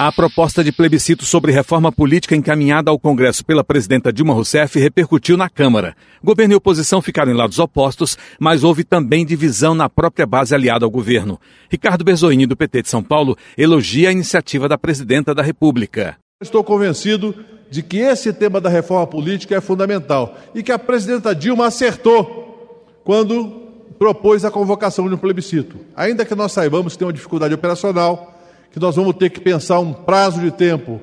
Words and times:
A 0.00 0.12
proposta 0.12 0.62
de 0.62 0.70
plebiscito 0.70 1.24
sobre 1.24 1.50
reforma 1.50 1.90
política 1.90 2.36
encaminhada 2.36 2.88
ao 2.88 3.00
Congresso 3.00 3.44
pela 3.44 3.64
presidenta 3.64 4.12
Dilma 4.12 4.32
Rousseff 4.32 4.78
repercutiu 4.78 5.36
na 5.36 5.50
Câmara. 5.50 5.96
Governo 6.22 6.54
e 6.54 6.56
oposição 6.56 7.02
ficaram 7.02 7.32
em 7.32 7.34
lados 7.34 7.58
opostos, 7.58 8.16
mas 8.38 8.62
houve 8.62 8.84
também 8.84 9.26
divisão 9.26 9.74
na 9.74 9.88
própria 9.88 10.24
base 10.24 10.54
aliada 10.54 10.84
ao 10.84 10.90
governo. 10.90 11.40
Ricardo 11.68 12.04
Berzoini, 12.04 12.46
do 12.46 12.56
PT 12.56 12.82
de 12.82 12.88
São 12.88 13.02
Paulo, 13.02 13.36
elogia 13.56 14.10
a 14.10 14.12
iniciativa 14.12 14.68
da 14.68 14.78
presidenta 14.78 15.34
da 15.34 15.42
República. 15.42 16.16
Estou 16.40 16.62
convencido 16.62 17.34
de 17.68 17.82
que 17.82 17.96
esse 17.96 18.32
tema 18.32 18.60
da 18.60 18.70
reforma 18.70 19.08
política 19.08 19.56
é 19.56 19.60
fundamental 19.60 20.38
e 20.54 20.62
que 20.62 20.70
a 20.70 20.78
presidenta 20.78 21.34
Dilma 21.34 21.66
acertou 21.66 22.86
quando 23.02 23.66
propôs 23.98 24.44
a 24.44 24.50
convocação 24.52 25.08
de 25.08 25.16
um 25.16 25.18
plebiscito. 25.18 25.76
Ainda 25.96 26.24
que 26.24 26.36
nós 26.36 26.52
saibamos 26.52 26.92
que 26.92 27.00
tem 27.00 27.06
uma 27.08 27.12
dificuldade 27.12 27.52
operacional, 27.52 28.37
que 28.70 28.80
nós 28.80 28.96
vamos 28.96 29.16
ter 29.16 29.30
que 29.30 29.40
pensar 29.40 29.80
um 29.80 29.92
prazo 29.92 30.40
de 30.40 30.50
tempo 30.50 31.00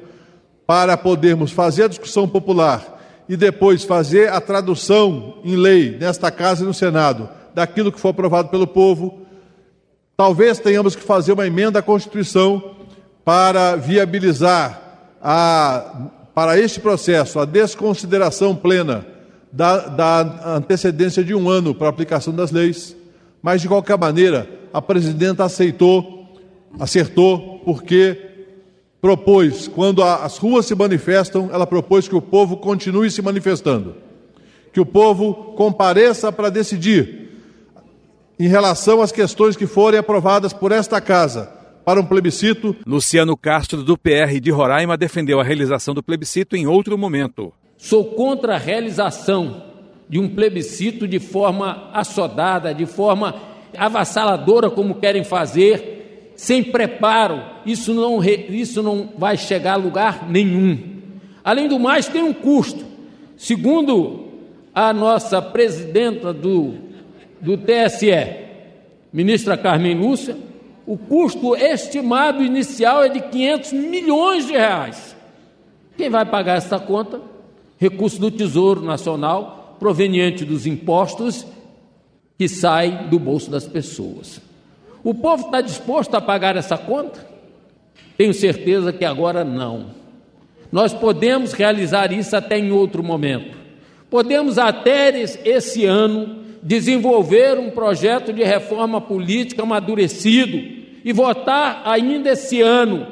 para 0.66 0.98
podermos 0.98 1.52
fazer 1.52 1.84
a 1.84 1.88
discussão 1.88 2.28
popular 2.28 2.96
e 3.28 3.36
depois 3.36 3.84
fazer 3.84 4.32
a 4.32 4.40
tradução 4.40 5.36
em 5.44 5.56
lei 5.56 5.98
nesta 5.98 6.32
casa 6.32 6.64
e 6.64 6.68
no 6.68 6.74
Senado 6.74 7.30
daquilo 7.54 7.92
que 7.92 8.00
for 8.00 8.10
aprovado 8.10 8.50
pelo 8.50 8.68
povo. 8.68 9.22
Talvez 10.18 10.60
tenhamos 10.60 10.96
que 10.96 11.04
fazer 11.04 11.34
uma 11.34 11.48
emenda 11.48 11.80
à 11.80 11.82
Constituição 11.82 12.76
para 13.24 13.76
viabilizar 13.76 14.82
a, 15.22 16.10
para 16.34 16.60
este 16.60 16.80
processo 16.80 17.40
a 17.40 17.46
desconsideração 17.46 18.56
plena 18.56 19.06
da, 19.52 19.88
da 19.88 20.56
antecedência 20.58 21.24
de 21.24 21.34
um 21.34 21.50
ano 21.50 21.74
para 21.74 21.88
a 21.88 21.90
aplicação 21.90 22.34
das 22.34 22.52
leis. 22.52 22.96
Mas, 23.42 23.62
de 23.62 23.68
qualquer 23.68 23.98
maneira, 23.98 24.48
a 24.74 24.82
presidenta 24.82 25.46
aceitou, 25.46 26.25
acertou 26.80 27.62
porque 27.66 28.18
propôs, 29.02 29.68
quando 29.68 30.02
as 30.02 30.38
ruas 30.38 30.66
se 30.66 30.74
manifestam, 30.74 31.50
ela 31.54 31.68
propôs 31.68 32.08
que 32.08 32.16
o 32.16 32.22
povo 32.22 32.58
continue 32.58 33.12
se 33.12 33.22
manifestando, 33.22 33.96
que 34.74 34.80
o 34.80 34.86
povo 34.86 35.54
compareça 35.56 36.32
para 36.32 36.50
decidir 36.50 37.30
em 38.40 38.48
relação 38.48 39.02
às 39.02 39.12
questões 39.12 39.56
que 39.56 39.68
forem 39.68 40.00
aprovadas 40.00 40.54
por 40.54 40.72
esta 40.72 41.00
casa 41.00 41.52
para 41.86 42.02
um 42.02 42.06
plebiscito. 42.06 42.76
Luciano 42.86 43.38
Castro, 43.38 43.84
do 43.84 43.98
PR 43.98 44.40
de 44.42 44.50
Roraima, 44.50 44.98
defendeu 44.98 45.40
a 45.40 45.44
realização 45.44 45.94
do 45.94 46.04
plebiscito 46.04 46.56
em 46.56 46.66
outro 46.66 46.98
momento. 46.98 47.54
Sou 47.78 48.06
contra 48.06 48.56
a 48.56 48.58
realização 48.58 49.64
de 50.10 50.20
um 50.20 50.28
plebiscito 50.28 51.08
de 51.08 51.20
forma 51.20 51.90
assodada, 51.94 52.74
de 52.74 52.86
forma 52.86 53.36
avassaladora, 53.78 54.70
como 54.70 54.96
querem 54.96 55.24
fazer 55.24 55.95
sem 56.36 56.64
preparo, 56.64 57.42
isso 57.66 57.94
não, 57.94 58.24
isso 58.24 58.84
não 58.84 59.10
vai 59.18 59.38
chegar 59.38 59.74
a 59.74 59.78
lugar 59.78 60.30
nenhum. 60.30 60.96
Além 61.44 61.68
do 61.68 61.80
mais, 61.80 62.08
tem 62.08 62.22
um 62.24 62.34
custo. 62.34 62.84
Segundo 63.38 64.26
a 64.74 64.92
nossa 64.92 65.42
presidenta 65.42 66.34
do, 66.34 66.74
do 67.40 67.58
TSE, 67.58 68.12
ministra 69.14 69.58
Carmen 69.58 69.96
Lúcia, 69.96 70.38
o 70.86 70.98
custo 70.98 71.56
estimado 71.56 72.44
inicial 72.44 73.04
é 73.04 73.10
de 73.10 73.22
500 73.22 73.74
milhões 73.74 74.46
de 74.46 74.54
reais. 74.54 75.16
Quem 75.98 76.10
vai 76.10 76.26
pagar 76.26 76.58
essa 76.58 76.78
conta? 76.78 77.22
Recurso 77.78 78.20
do 78.20 78.30
Tesouro 78.30 78.82
Nacional, 78.82 79.78
proveniente 79.80 80.44
dos 80.44 80.66
impostos 80.66 81.46
que 82.38 82.48
saem 82.48 83.08
do 83.10 83.18
bolso 83.18 83.50
das 83.50 83.68
pessoas. 83.68 84.42
O 85.06 85.14
povo 85.14 85.46
está 85.46 85.62
disposto 85.62 86.16
a 86.16 86.20
pagar 86.20 86.58
essa 86.58 86.80
conta? 86.80 87.24
Tenho 88.18 88.34
certeza 88.34 88.92
que 88.92 89.06
agora 89.06 89.44
não. 89.44 89.92
Nós 90.72 90.96
podemos 90.96 91.54
realizar 91.54 92.12
isso 92.12 92.36
até 92.36 92.58
em 92.58 92.72
outro 92.72 93.04
momento. 93.04 93.56
Podemos 94.10 94.58
até 94.58 95.16
esse 95.20 95.86
ano 95.86 96.44
desenvolver 96.64 97.60
um 97.60 97.70
projeto 97.70 98.34
de 98.34 98.44
reforma 98.44 99.00
política 99.00 99.62
amadurecido 99.62 100.58
e 101.06 101.14
votar 101.14 101.84
ainda 101.86 102.32
esse 102.32 102.60
ano 102.64 103.06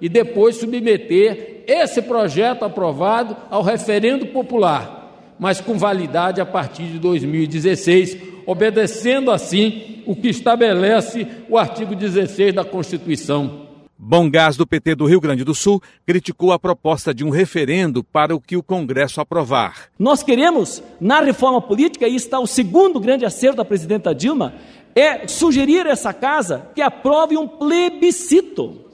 e 0.00 0.08
depois 0.08 0.54
submeter 0.54 1.64
esse 1.66 2.00
projeto 2.00 2.64
aprovado 2.64 3.36
ao 3.50 3.60
referendo 3.60 4.26
popular, 4.26 4.99
mas 5.40 5.58
com 5.58 5.78
validade 5.78 6.38
a 6.38 6.46
partir 6.46 6.84
de 6.84 6.98
2016, 6.98 8.18
obedecendo 8.44 9.30
assim 9.30 10.02
o 10.06 10.14
que 10.14 10.28
estabelece 10.28 11.26
o 11.48 11.56
artigo 11.56 11.96
16 11.96 12.54
da 12.54 12.64
Constituição. 12.64 13.68
Bom 13.98 14.30
Gás 14.30 14.56
do 14.56 14.66
PT 14.66 14.94
do 14.94 15.06
Rio 15.06 15.20
Grande 15.20 15.44
do 15.44 15.54
Sul 15.54 15.82
criticou 16.06 16.52
a 16.52 16.58
proposta 16.58 17.14
de 17.14 17.24
um 17.24 17.30
referendo 17.30 18.04
para 18.04 18.34
o 18.34 18.40
que 18.40 18.56
o 18.56 18.62
Congresso 18.62 19.20
aprovar. 19.20 19.88
Nós 19.98 20.22
queremos, 20.22 20.82
na 21.00 21.20
reforma 21.20 21.60
política, 21.60 22.06
e 22.06 22.16
está 22.16 22.38
o 22.38 22.46
segundo 22.46 23.00
grande 23.00 23.24
acerto 23.24 23.58
da 23.58 23.64
presidenta 23.64 24.14
Dilma, 24.14 24.54
é 24.94 25.26
sugerir 25.26 25.86
a 25.86 25.90
essa 25.90 26.12
casa 26.12 26.70
que 26.74 26.82
aprove 26.82 27.36
um 27.36 27.46
plebiscito. 27.46 28.90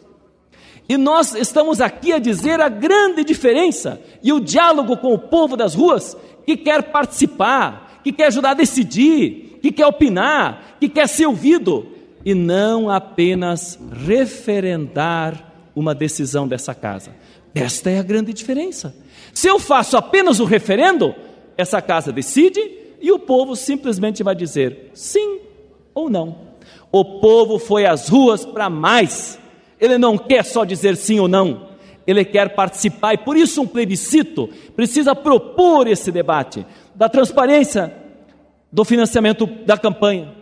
E 0.89 0.97
nós 0.97 1.35
estamos 1.35 1.81
aqui 1.81 2.13
a 2.13 2.19
dizer 2.19 2.61
a 2.61 2.69
grande 2.69 3.25
diferença 3.25 4.01
e 4.23 4.33
o 4.33 4.39
diálogo 4.39 4.97
com 4.97 5.13
o 5.13 5.19
povo 5.19 5.57
das 5.57 5.75
ruas 5.75 6.17
que 6.47 6.57
quer 6.57 6.85
participar, 6.85 8.01
que 8.05 8.13
quer 8.13 8.29
ajudar 8.29 8.51
a 8.51 8.55
decidir, 8.55 9.59
que 9.61 9.73
quer 9.73 9.87
opinar, 9.87 10.77
que 10.79 10.89
quer 10.89 11.09
ser 11.09 11.27
ouvido, 11.27 11.89
e 12.25 12.35
não 12.35 12.89
apenas 12.89 13.79
referendar 14.07 15.53
uma 15.75 15.95
decisão 15.95 16.47
dessa 16.47 16.75
casa. 16.75 17.11
Esta 17.55 17.91
é 17.91 17.99
a 17.99 18.03
grande 18.03 18.33
diferença. 18.33 18.95
Se 19.33 19.49
eu 19.49 19.59
faço 19.59 19.97
apenas 19.97 20.41
o 20.41 20.45
referendo, 20.45 21.15
essa 21.57 21.81
casa 21.83 22.13
decide 22.13 22.61
e 23.01 23.11
o 23.13 23.19
povo 23.19 23.57
simplesmente 23.57 24.23
vai 24.23 24.35
dizer 24.35 24.91
sim 24.95 25.41
ou 25.95 26.11
não. 26.11 26.47
O 26.91 27.21
povo 27.21 27.59
foi 27.59 27.87
às 27.87 28.09
ruas 28.09 28.45
para 28.45 28.71
mais. 28.71 29.39
Ele 29.81 29.99
não 29.99 30.17
quer 30.17 30.45
só 30.45 30.65
dizer 30.65 30.97
sim 30.97 31.19
ou 31.21 31.29
não, 31.29 31.66
ele 32.07 32.25
quer 32.25 32.55
participar 32.55 33.15
e 33.15 33.19
por 33.19 33.37
isso 33.37 33.61
um 33.63 33.67
plebiscito 33.67 34.49
precisa 34.75 35.15
propor 35.15 35.87
esse 35.89 36.13
debate 36.13 36.65
da 36.95 37.09
transparência, 37.09 37.93
do 38.71 38.85
financiamento 38.85 39.47
da 39.47 39.77
campanha, 39.77 40.35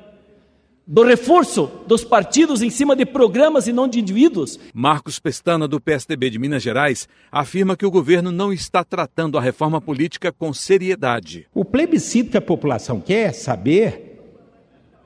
do 0.86 1.02
reforço 1.02 1.70
dos 1.86 2.04
partidos 2.04 2.60
em 2.60 2.68
cima 2.68 2.94
de 2.94 3.06
programas 3.06 3.66
e 3.66 3.72
não 3.72 3.88
de 3.88 4.00
indivíduos. 4.00 4.58
Marcos 4.74 5.18
Pestana, 5.18 5.66
do 5.66 5.80
PSDB 5.80 6.30
de 6.30 6.38
Minas 6.38 6.62
Gerais, 6.62 7.08
afirma 7.32 7.76
que 7.76 7.86
o 7.86 7.90
governo 7.90 8.30
não 8.30 8.52
está 8.52 8.84
tratando 8.84 9.38
a 9.38 9.40
reforma 9.40 9.80
política 9.80 10.30
com 10.30 10.52
seriedade. 10.52 11.46
O 11.54 11.64
plebiscito 11.64 12.30
que 12.30 12.36
a 12.36 12.42
população 12.42 13.00
quer 13.00 13.32
saber, 13.32 14.20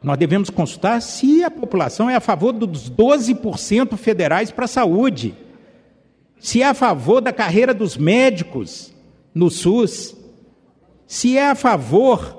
nós 0.02 0.18
devemos 0.18 0.50
consultar 0.50 1.00
se 1.00 1.44
a 1.44 1.50
população 1.50 2.10
é 2.10 2.16
a 2.16 2.20
favor 2.20 2.52
dos 2.52 2.90
12% 2.90 3.96
federais 3.96 4.50
para 4.50 4.64
a 4.64 4.68
saúde, 4.68 5.34
se 6.40 6.62
é 6.62 6.66
a 6.66 6.74
favor 6.74 7.20
da 7.20 7.32
carreira 7.32 7.74
dos 7.74 7.96
médicos 7.96 8.92
no 9.34 9.50
SUS, 9.50 10.16
se 11.06 11.36
é 11.36 11.50
a 11.50 11.54
favor 11.54 12.38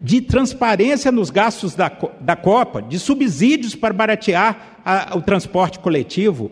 de 0.00 0.20
transparência 0.20 1.10
nos 1.10 1.30
gastos 1.30 1.74
da, 1.74 1.90
da 2.20 2.36
Copa, 2.36 2.82
de 2.82 2.98
subsídios 2.98 3.74
para 3.74 3.94
baratear 3.94 4.80
a, 4.84 5.16
o 5.16 5.22
transporte 5.22 5.78
coletivo, 5.78 6.50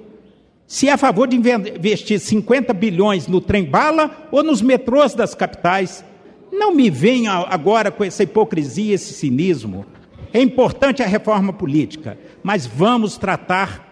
se 0.66 0.88
é 0.88 0.92
a 0.92 0.96
favor 0.96 1.28
de 1.28 1.36
investir 1.36 2.18
50 2.18 2.72
bilhões 2.72 3.26
no 3.26 3.40
trem-bala 3.40 4.28
ou 4.32 4.42
nos 4.42 4.62
metrôs 4.62 5.14
das 5.14 5.34
capitais. 5.34 6.04
Não 6.50 6.74
me 6.74 6.88
venha 6.88 7.32
agora 7.32 7.90
com 7.90 8.02
essa 8.02 8.22
hipocrisia, 8.22 8.94
esse 8.94 9.12
cinismo. 9.12 9.84
É 10.32 10.40
importante 10.40 11.02
a 11.02 11.06
reforma 11.06 11.52
política, 11.52 12.18
mas 12.42 12.66
vamos 12.66 13.18
tratar 13.18 13.86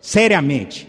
seriamente. 0.00 0.87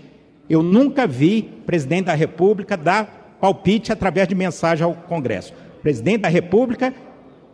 Eu 0.50 0.64
nunca 0.64 1.06
vi 1.06 1.44
presidente 1.66 2.06
da 2.06 2.16
República 2.16 2.76
dar 2.76 3.38
palpite 3.40 3.92
através 3.92 4.28
de 4.28 4.34
mensagem 4.34 4.84
ao 4.84 4.96
Congresso. 4.96 5.54
O 5.78 5.82
presidente 5.82 6.22
da 6.22 6.28
República 6.28 6.94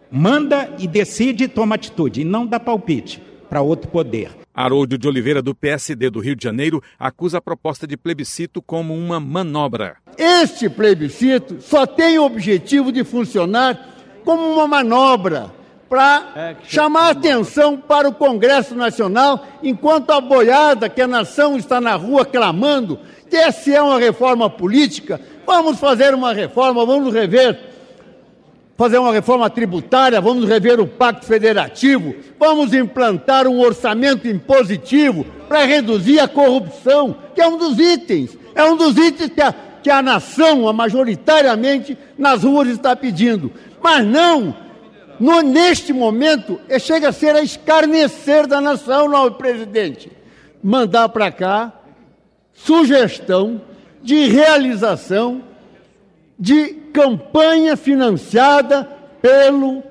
manda 0.10 0.74
e 0.80 0.88
decide 0.88 1.44
e 1.44 1.48
toma 1.48 1.76
atitude, 1.76 2.22
e 2.22 2.24
não 2.24 2.48
dá 2.48 2.60
palpite 2.60 3.22
para 3.50 3.62
outro 3.62 3.90
poder. 3.92 4.30
Haroldo 4.54 4.98
de 4.98 5.08
Oliveira, 5.08 5.42
do 5.42 5.54
PSD 5.54 6.10
do 6.10 6.22
Rio 6.22 6.36
de 6.36 6.44
Janeiro, 6.44 6.82
acusa 6.98 7.40
a 7.40 7.42
proposta 7.42 7.86
de 7.86 7.98
plebiscito 7.98 8.62
como 8.62 8.96
uma 8.96 9.20
manobra. 9.20 9.98
Este 10.18 10.70
plebiscito 10.70 11.58
só 11.60 11.86
tem 11.86 12.18
o 12.18 12.24
objetivo 12.24 12.92
de 12.92 13.04
funcionar 13.04 13.96
como 14.24 14.54
uma 14.54 14.66
manobra 14.68 15.52
para 15.90 16.56
chamar 16.64 17.12
atenção 17.12 17.78
para 17.78 18.10
o 18.10 18.14
Congresso 18.14 18.76
Nacional, 18.76 19.46
enquanto 19.62 20.12
a 20.12 20.20
boiada 20.20 20.90
que 20.90 21.02
a 21.02 21.08
nação 21.08 21.58
está 21.58 21.80
na 21.80 21.96
rua 21.96 22.26
clamando 22.26 23.00
que 23.30 23.36
essa 23.36 23.72
é 23.72 23.82
uma 23.82 24.00
reforma 24.00 24.50
política, 24.50 25.20
vamos 25.46 25.80
fazer 25.80 26.14
uma 26.14 26.34
reforma, 26.34 26.86
vamos 26.86 27.14
rever, 27.14 27.60
fazer 28.78 28.98
uma 28.98 29.12
reforma 29.12 29.50
tributária, 29.50 30.22
vamos 30.22 30.48
rever 30.48 30.80
o 30.80 30.88
Pacto 30.88 31.26
Federativo, 31.26 32.16
vamos 32.40 32.74
implantar 32.74 33.48
um 33.48 33.60
orçamento 33.60 34.28
impositivo 34.28 35.26
para 35.48 35.66
reduzir 35.66 36.20
a 36.20 36.28
corrupção, 36.28 37.16
que 37.34 37.42
é 37.42 37.48
um 37.48 37.58
dos 37.58 37.80
itens, 37.80 38.38
é 38.54 38.64
um 38.64 38.76
dos 38.76 38.98
itens 38.98 39.32
que 39.32 39.42
a, 39.42 39.54
que 39.82 39.90
a 39.90 40.02
nação, 40.02 40.68
a 40.68 40.74
majoritariamente, 40.74 41.98
nas 42.18 42.44
ruas 42.44 42.68
está 42.68 42.96
pedindo. 42.96 43.52
Mas 43.82 44.06
não 44.06 44.65
no, 45.20 45.42
neste 45.42 45.94
momento, 45.94 46.60
é, 46.68 46.80
chega 46.80 47.10
a 47.10 47.14
ser 47.14 47.36
a 47.36 47.42
escarnecer 47.42 48.48
da 48.48 48.60
nação, 48.60 49.08
não, 49.08 49.32
presidente. 49.32 50.12
Mandar 50.64 51.10
para 51.10 51.32
cá 51.32 51.74
sugestão 52.54 53.62
de 54.02 54.28
realização 54.28 55.44
de 56.40 56.74
campanha 56.94 57.76
financiada 57.76 58.84
pelo 59.22 59.84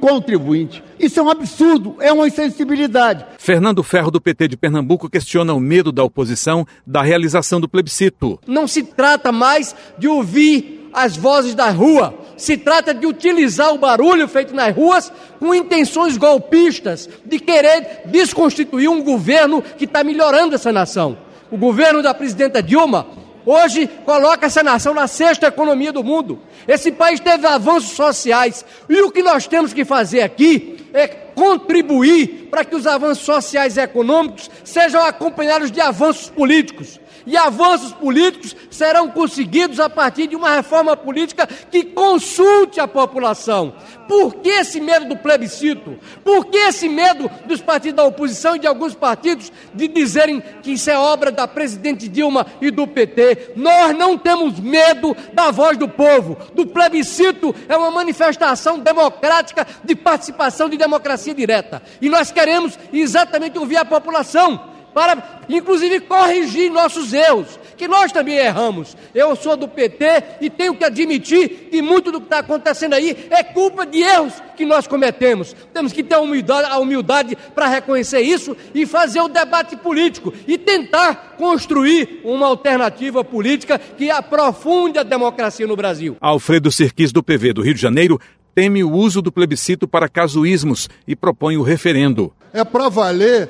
contribuinte. 0.00 0.82
Isso 0.98 1.20
é 1.20 1.22
um 1.22 1.30
absurdo, 1.30 1.96
é 2.00 2.12
uma 2.12 2.26
insensibilidade. 2.26 3.24
Fernando 3.38 3.82
Ferro, 3.82 4.10
do 4.10 4.20
PT 4.20 4.48
de 4.48 4.56
Pernambuco, 4.56 5.08
questiona 5.08 5.54
o 5.54 5.60
medo 5.60 5.92
da 5.92 6.02
oposição 6.02 6.66
da 6.84 7.00
realização 7.00 7.60
do 7.60 7.68
plebiscito. 7.68 8.40
Não 8.46 8.66
se 8.66 8.82
trata 8.82 9.30
mais 9.30 9.74
de 9.96 10.08
ouvir 10.08 10.77
as 10.98 11.16
vozes 11.16 11.54
da 11.54 11.70
rua, 11.70 12.12
se 12.36 12.56
trata 12.56 12.92
de 12.92 13.06
utilizar 13.06 13.72
o 13.72 13.78
barulho 13.78 14.26
feito 14.26 14.52
nas 14.52 14.74
ruas 14.74 15.12
com 15.38 15.54
intenções 15.54 16.16
golpistas 16.16 17.08
de 17.24 17.38
querer 17.38 18.02
desconstituir 18.06 18.88
um 18.88 19.02
governo 19.02 19.62
que 19.62 19.84
está 19.84 20.02
melhorando 20.02 20.56
essa 20.56 20.72
nação. 20.72 21.16
O 21.52 21.56
governo 21.56 22.02
da 22.02 22.12
presidenta 22.12 22.60
Dilma 22.60 23.06
hoje 23.46 23.88
coloca 24.04 24.46
essa 24.46 24.62
nação 24.62 24.92
na 24.92 25.06
sexta 25.06 25.46
economia 25.46 25.92
do 25.92 26.02
mundo. 26.02 26.40
Esse 26.66 26.90
país 26.90 27.20
teve 27.20 27.46
avanços 27.46 27.92
sociais. 27.92 28.64
E 28.88 29.00
o 29.00 29.12
que 29.12 29.22
nós 29.22 29.46
temos 29.46 29.72
que 29.72 29.84
fazer 29.84 30.22
aqui 30.22 30.84
é 30.92 31.06
contribuir 31.06 32.48
para 32.50 32.64
que 32.64 32.74
os 32.74 32.88
avanços 32.88 33.24
sociais 33.24 33.76
e 33.76 33.80
econômicos 33.80 34.50
sejam 34.64 35.00
acompanhados 35.04 35.70
de 35.70 35.80
avanços 35.80 36.28
políticos 36.28 36.98
e 37.28 37.36
avanços 37.36 37.92
políticos 37.92 38.56
serão 38.70 39.10
conseguidos 39.10 39.78
a 39.78 39.88
partir 39.88 40.26
de 40.26 40.34
uma 40.34 40.56
reforma 40.56 40.96
política 40.96 41.46
que 41.46 41.84
consulte 41.84 42.80
a 42.80 42.88
população. 42.88 43.74
Por 44.08 44.36
que 44.36 44.48
esse 44.48 44.80
medo 44.80 45.04
do 45.04 45.16
plebiscito? 45.18 45.98
Por 46.24 46.46
que 46.46 46.56
esse 46.56 46.88
medo 46.88 47.30
dos 47.44 47.60
partidos 47.60 47.96
da 47.96 48.04
oposição 48.04 48.56
e 48.56 48.58
de 48.58 48.66
alguns 48.66 48.94
partidos 48.94 49.52
de 49.74 49.86
dizerem 49.86 50.42
que 50.62 50.72
isso 50.72 50.90
é 50.90 50.98
obra 50.98 51.30
da 51.30 51.46
presidente 51.46 52.08
Dilma 52.08 52.46
e 52.62 52.70
do 52.70 52.86
PT? 52.86 53.52
Nós 53.54 53.94
não 53.96 54.16
temos 54.16 54.58
medo 54.58 55.14
da 55.34 55.50
voz 55.50 55.76
do 55.76 55.86
povo. 55.86 56.38
Do 56.54 56.66
plebiscito 56.66 57.54
é 57.68 57.76
uma 57.76 57.90
manifestação 57.90 58.78
democrática 58.78 59.66
de 59.84 59.94
participação 59.94 60.70
de 60.70 60.78
democracia 60.78 61.34
direta. 61.34 61.82
E 62.00 62.08
nós 62.08 62.32
queremos 62.32 62.78
exatamente 62.90 63.58
ouvir 63.58 63.76
a 63.76 63.84
população 63.84 64.77
para 64.94 65.38
inclusive 65.48 66.00
corrigir 66.00 66.70
nossos 66.70 67.12
erros, 67.12 67.58
que 67.76 67.88
nós 67.88 68.12
também 68.12 68.36
erramos. 68.36 68.96
Eu 69.14 69.34
sou 69.34 69.56
do 69.56 69.68
PT 69.68 70.04
e 70.40 70.50
tenho 70.50 70.74
que 70.74 70.84
admitir 70.84 71.68
que 71.70 71.80
muito 71.80 72.12
do 72.12 72.20
que 72.20 72.26
está 72.26 72.40
acontecendo 72.40 72.94
aí 72.94 73.16
é 73.30 73.42
culpa 73.42 73.86
de 73.86 74.00
erros 74.00 74.34
que 74.56 74.66
nós 74.66 74.86
cometemos. 74.86 75.54
Temos 75.72 75.92
que 75.92 76.02
ter 76.02 76.16
a 76.16 76.20
humildade, 76.20 76.68
a 76.70 76.78
humildade 76.78 77.36
para 77.54 77.68
reconhecer 77.68 78.20
isso 78.20 78.56
e 78.74 78.84
fazer 78.84 79.20
o 79.20 79.28
debate 79.28 79.76
político 79.76 80.32
e 80.46 80.58
tentar 80.58 81.36
construir 81.38 82.20
uma 82.24 82.46
alternativa 82.46 83.24
política 83.24 83.78
que 83.78 84.10
aprofunde 84.10 84.98
a 84.98 85.02
democracia 85.02 85.66
no 85.66 85.76
Brasil. 85.76 86.16
Alfredo 86.20 86.70
Sirquis, 86.70 87.12
do 87.12 87.22
PV 87.22 87.52
do 87.52 87.62
Rio 87.62 87.74
de 87.74 87.80
Janeiro, 87.80 88.20
teme 88.54 88.82
o 88.82 88.90
uso 88.90 89.22
do 89.22 89.30
plebiscito 89.30 89.86
para 89.86 90.08
casuísmos 90.08 90.88
e 91.06 91.14
propõe 91.14 91.56
o 91.56 91.62
referendo. 91.62 92.32
É 92.52 92.64
para 92.64 92.88
valer 92.88 93.48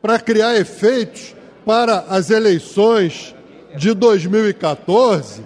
para 0.00 0.18
criar 0.18 0.56
efeitos 0.56 1.34
para 1.64 2.06
as 2.08 2.30
eleições 2.30 3.34
de 3.76 3.92
2014, 3.92 5.42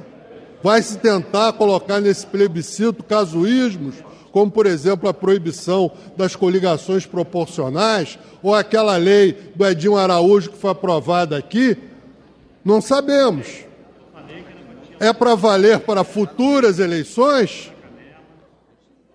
vai 0.63 0.81
se 0.83 0.99
tentar 0.99 1.53
colocar 1.55 2.01
nesse 2.01 2.27
plebiscito 2.27 3.03
casuísmos, 3.03 3.97
como, 4.31 4.51
por 4.51 4.65
exemplo, 4.67 5.09
a 5.09 5.15
proibição 5.15 5.91
das 6.17 6.37
coligações 6.37 7.05
proporcionais, 7.05 8.19
ou 8.43 8.55
aquela 8.55 8.97
lei 8.97 9.33
do 9.55 9.67
Edinho 9.67 9.97
Araújo 9.97 10.51
que 10.51 10.59
foi 10.59 10.71
aprovada 10.71 11.37
aqui? 11.37 11.77
Não 12.65 12.81
sabemos. 12.81 13.65
É 15.01 15.13
para 15.13 15.35
valer 15.35 15.81
para 15.81 16.05
futuras 16.05 16.79
eleições? 16.79 17.73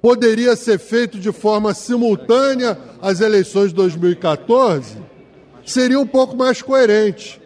Poderia 0.02 0.56
ser 0.56 0.78
feito 0.78 1.18
de 1.18 1.32
forma 1.32 1.74
simultânea 1.74 2.78
às 3.02 3.22
eleições 3.22 3.70
de 3.70 3.76
2014? 3.76 4.98
Seria 5.68 6.00
um 6.00 6.08
pouco 6.08 6.36
mais 6.36 6.62
coerente. 6.62 7.42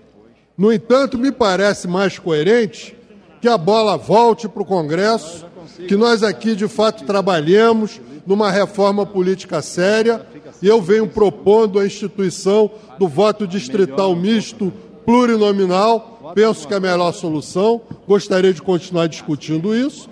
No 0.56 0.72
entanto, 0.72 1.18
me 1.18 1.32
parece 1.32 1.88
mais 1.88 2.20
coerente 2.20 2.96
que 3.42 3.48
a 3.48 3.58
bola 3.58 3.98
volte 3.98 4.48
para 4.48 4.62
o 4.62 4.66
Congresso, 4.66 5.46
que 5.88 5.96
nós 5.96 6.22
aqui 6.22 6.56
de 6.56 6.68
fato 6.68 7.04
trabalhemos 7.04 8.00
numa 8.26 8.52
reforma 8.52 9.04
política 9.06 9.64
séria, 9.64 10.24
e 10.62 10.68
eu 10.68 10.80
venho 10.80 11.08
propondo 11.08 11.80
a 11.80 11.86
instituição 11.86 12.70
do 13.00 13.08
voto 13.08 13.48
distrital 13.48 14.16
misto 14.16 14.72
plurinominal, 15.04 16.32
penso 16.36 16.68
que 16.68 16.76
é 16.76 16.78
a 16.78 16.80
melhor 16.80 17.12
solução, 17.14 17.82
gostaria 18.08 18.54
de 18.54 18.62
continuar 18.62 19.08
discutindo 19.08 19.76
isso, 19.76 20.08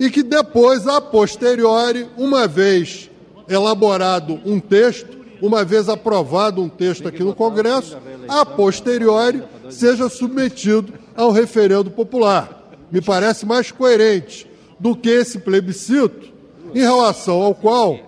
e 0.00 0.10
que 0.10 0.22
depois, 0.22 0.88
a 0.88 0.98
posteriori, 0.98 2.06
uma 2.16 2.48
vez 2.48 3.10
elaborado 3.46 4.40
um 4.46 4.58
texto, 4.58 5.23
uma 5.44 5.62
vez 5.62 5.90
aprovado 5.90 6.62
um 6.62 6.70
texto 6.70 7.06
aqui 7.06 7.22
no 7.22 7.34
Congresso, 7.34 7.98
a 8.26 8.46
posteriori 8.46 9.42
seja 9.68 10.08
submetido 10.08 10.94
ao 11.14 11.30
referendo 11.30 11.90
popular. 11.90 12.72
Me 12.90 13.02
parece 13.02 13.44
mais 13.44 13.70
coerente 13.70 14.50
do 14.80 14.96
que 14.96 15.10
esse 15.10 15.38
plebiscito, 15.38 16.32
em 16.74 16.80
relação 16.80 17.42
ao 17.42 17.54
qual 17.54 17.98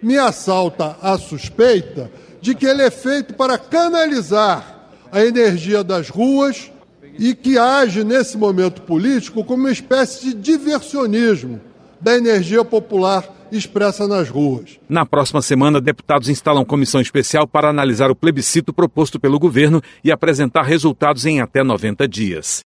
me 0.00 0.16
assalta 0.16 0.96
a 1.02 1.18
suspeita 1.18 2.12
de 2.40 2.54
que 2.54 2.64
ele 2.64 2.82
é 2.82 2.90
feito 2.90 3.34
para 3.34 3.58
canalizar 3.58 4.88
a 5.10 5.24
energia 5.24 5.82
das 5.82 6.08
ruas 6.08 6.70
e 7.18 7.34
que 7.34 7.58
age 7.58 8.04
nesse 8.04 8.38
momento 8.38 8.82
político 8.82 9.44
como 9.44 9.64
uma 9.64 9.72
espécie 9.72 10.26
de 10.26 10.34
diversionismo 10.34 11.60
da 12.00 12.16
energia 12.16 12.64
popular 12.64 13.28
expressa 13.56 14.06
nas 14.06 14.28
ruas. 14.28 14.78
Na 14.88 15.04
próxima 15.04 15.42
semana, 15.42 15.80
deputados 15.80 16.28
instalam 16.28 16.64
comissão 16.64 17.00
especial 17.00 17.46
para 17.46 17.68
analisar 17.68 18.10
o 18.10 18.16
plebiscito 18.16 18.72
proposto 18.72 19.18
pelo 19.18 19.38
governo 19.38 19.82
e 20.02 20.10
apresentar 20.10 20.62
resultados 20.62 21.26
em 21.26 21.40
até 21.40 21.62
90 21.62 22.06
dias. 22.08 22.60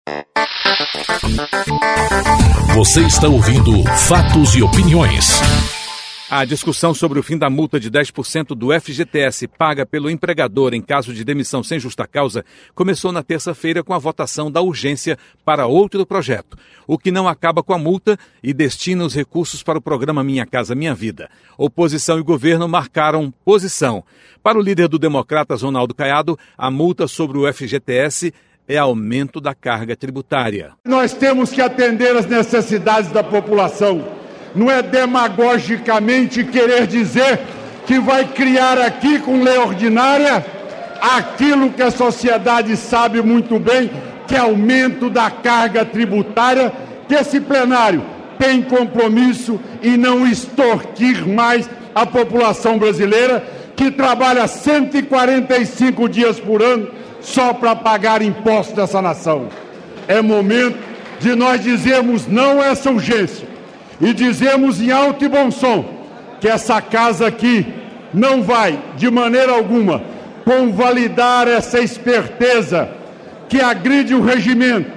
Você 2.75 3.01
está 3.01 3.27
ouvindo 3.27 3.84
Fatos 4.08 4.56
e 4.56 4.62
Opiniões. 4.62 5.41
A 6.29 6.43
discussão 6.43 6.93
sobre 6.93 7.17
o 7.17 7.24
fim 7.24 7.38
da 7.38 7.50
multa 7.50 7.79
de 7.79 7.89
10% 7.89 8.48
do 8.48 8.77
FGTS 8.77 9.48
paga 9.48 9.86
pelo 9.86 10.10
empregador 10.10 10.74
em 10.74 10.81
caso 10.81 11.13
de 11.13 11.24
demissão 11.24 11.63
sem 11.63 11.79
justa 11.79 12.05
causa 12.05 12.43
começou 12.75 13.13
na 13.13 13.24
terça-feira 13.24 13.81
com 13.81 13.93
a 13.93 13.98
votação 13.98 14.51
da 14.51 14.62
urgência 14.62 15.17
para 15.46 15.67
outro 15.67 16.05
projeto, 16.05 16.57
o 16.86 16.98
que 16.98 17.12
não 17.12 17.29
acaba 17.29 17.63
com 17.63 17.74
a 17.74 17.77
multa 17.77 18.19
e 18.43 18.53
destina 18.53 19.05
os 19.05 19.15
recursos 19.15 19.63
para 19.63 19.79
o 19.79 19.81
programa 19.81 20.22
Minha 20.22 20.46
Casa 20.46 20.75
Minha 20.75 20.93
Vida. 20.93 21.29
Oposição 21.57 22.19
e 22.19 22.24
governo 22.24 22.67
marcaram 22.67 23.34
posição. 23.46 24.03
Para 24.43 24.60
o 24.60 24.62
líder 24.62 24.89
do 24.89 25.00
Democratas, 25.00 25.62
Ronaldo 25.62 25.96
Caiado, 25.96 26.38
a 26.57 26.69
multa 26.69 27.07
sobre 27.07 27.38
o 27.38 27.53
FGTS 27.53 28.34
é 28.67 28.77
aumento 28.77 29.39
da 29.39 29.55
carga 29.55 29.96
tributária. 29.96 30.74
Nós 30.84 31.13
temos 31.13 31.51
que 31.51 31.62
atender 31.62 32.17
as 32.17 32.25
necessidades 32.25 33.13
da 33.13 33.24
população 33.24 34.16
não 34.57 34.71
é 34.71 34.81
demagogicamente 34.81 36.43
querer 36.43 36.87
dizer 36.87 37.39
que 37.85 37.99
vai 37.99 38.25
criar 38.25 38.79
aqui 38.79 39.19
com 39.19 39.43
lei 39.43 39.57
ordinária 39.57 40.43
aquilo 40.99 41.69
que 41.69 41.83
a 41.83 41.91
sociedade 41.91 42.75
sabe 42.75 43.21
muito 43.21 43.59
bem, 43.59 43.91
que 44.27 44.35
é 44.35 44.39
aumento 44.39 45.11
da 45.11 45.29
carga 45.29 45.85
tributária, 45.85 46.73
que 47.07 47.13
esse 47.13 47.39
plenário 47.39 48.03
tem 48.39 48.63
compromisso 48.63 49.59
em 49.83 49.95
não 49.95 50.27
extorquir 50.27 51.27
mais 51.27 51.69
a 51.93 52.05
população 52.05 52.79
brasileira, 52.79 53.45
que 53.75 53.91
trabalha 53.91 54.47
145 54.47 56.09
dias 56.09 56.39
por 56.39 56.63
ano 56.63 56.89
só 57.21 57.53
para 57.53 57.75
pagar 57.75 58.23
impostos 58.23 58.75
dessa 58.75 59.03
nação. 59.03 59.49
É 60.07 60.19
momento 60.19 60.79
de 61.19 61.35
nós 61.35 61.63
dizermos 61.63 62.25
não 62.25 62.59
a 62.59 62.67
essa 62.67 62.89
urgência 62.89 63.56
e 63.99 64.13
dizemos 64.13 64.81
em 64.81 64.91
alto 64.91 65.25
e 65.25 65.27
bom 65.27 65.49
som 65.49 65.85
que 66.39 66.47
essa 66.47 66.81
casa 66.81 67.27
aqui 67.27 67.65
não 68.13 68.43
vai, 68.43 68.79
de 68.95 69.09
maneira 69.09 69.53
alguma, 69.53 70.01
convalidar 70.45 71.47
essa 71.47 71.79
esperteza 71.79 72.89
que 73.49 73.59
agride 73.59 74.13
o 74.13 74.23
regimento, 74.23 74.91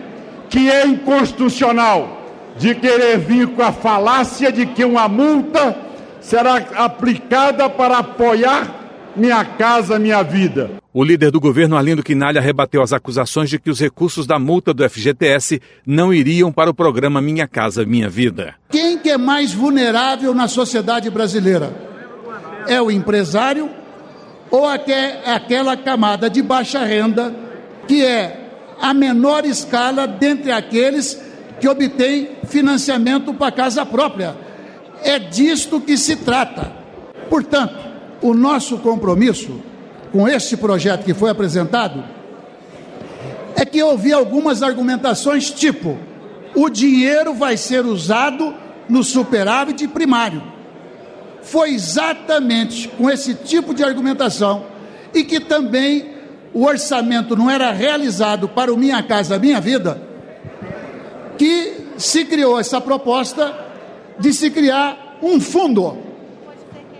que 0.48 0.70
é 0.70 0.86
inconstitucional, 0.86 2.18
de 2.56 2.74
querer 2.74 3.18
vir 3.18 3.48
com 3.48 3.62
a 3.62 3.72
falácia 3.72 4.52
de 4.52 4.66
que 4.66 4.84
uma 4.84 5.08
multa 5.08 5.76
será 6.20 6.56
aplicada 6.76 7.68
para 7.70 7.98
apoiar 7.98 8.79
minha 9.16 9.44
casa, 9.44 9.98
minha 9.98 10.22
vida. 10.22 10.70
O 10.92 11.04
líder 11.04 11.30
do 11.30 11.40
governo, 11.40 11.76
Arlindo 11.76 12.02
Quinalha, 12.02 12.40
rebateu 12.40 12.82
as 12.82 12.92
acusações 12.92 13.48
de 13.48 13.58
que 13.58 13.70
os 13.70 13.80
recursos 13.80 14.26
da 14.26 14.38
multa 14.38 14.74
do 14.74 14.88
FGTS 14.88 15.60
não 15.86 16.12
iriam 16.12 16.50
para 16.50 16.70
o 16.70 16.74
programa 16.74 17.20
Minha 17.20 17.46
Casa 17.46 17.84
Minha 17.84 18.08
Vida. 18.08 18.54
Quem 18.70 18.98
que 18.98 19.10
é 19.10 19.18
mais 19.18 19.52
vulnerável 19.52 20.34
na 20.34 20.48
sociedade 20.48 21.08
brasileira? 21.10 21.72
É 22.66 22.80
o 22.80 22.90
empresário 22.90 23.70
ou 24.50 24.66
aquela 24.66 25.76
camada 25.76 26.28
de 26.28 26.42
baixa 26.42 26.84
renda 26.84 27.34
que 27.86 28.04
é 28.04 28.48
a 28.80 28.92
menor 28.92 29.44
escala 29.44 30.06
dentre 30.06 30.50
aqueles 30.50 31.20
que 31.60 31.68
obtêm 31.68 32.30
financiamento 32.46 33.34
para 33.34 33.52
casa 33.52 33.84
própria. 33.84 34.34
É 35.02 35.18
disto 35.18 35.80
que 35.80 35.96
se 35.96 36.16
trata. 36.16 36.72
Portanto, 37.28 37.89
o 38.22 38.34
nosso 38.34 38.78
compromisso 38.78 39.60
com 40.12 40.28
este 40.28 40.56
projeto 40.56 41.04
que 41.04 41.14
foi 41.14 41.30
apresentado 41.30 42.04
é 43.56 43.64
que 43.64 43.78
eu 43.78 43.88
ouvi 43.88 44.12
algumas 44.12 44.62
argumentações 44.62 45.50
tipo: 45.50 45.98
o 46.54 46.68
dinheiro 46.68 47.34
vai 47.34 47.56
ser 47.56 47.84
usado 47.84 48.54
no 48.88 49.04
superávit 49.04 49.86
primário. 49.88 50.42
Foi 51.42 51.70
exatamente 51.70 52.88
com 52.88 53.10
esse 53.10 53.34
tipo 53.34 53.74
de 53.74 53.82
argumentação 53.82 54.64
e 55.14 55.24
que 55.24 55.40
também 55.40 56.14
o 56.52 56.64
orçamento 56.64 57.36
não 57.36 57.50
era 57.50 57.70
realizado 57.72 58.48
para 58.48 58.72
o 58.72 58.76
Minha 58.76 59.02
Casa 59.02 59.38
Minha 59.38 59.60
Vida 59.60 60.10
que 61.38 61.86
se 61.96 62.26
criou 62.26 62.60
essa 62.60 62.80
proposta 62.82 63.56
de 64.18 64.30
se 64.34 64.50
criar 64.50 65.18
um 65.22 65.40
fundo. 65.40 66.09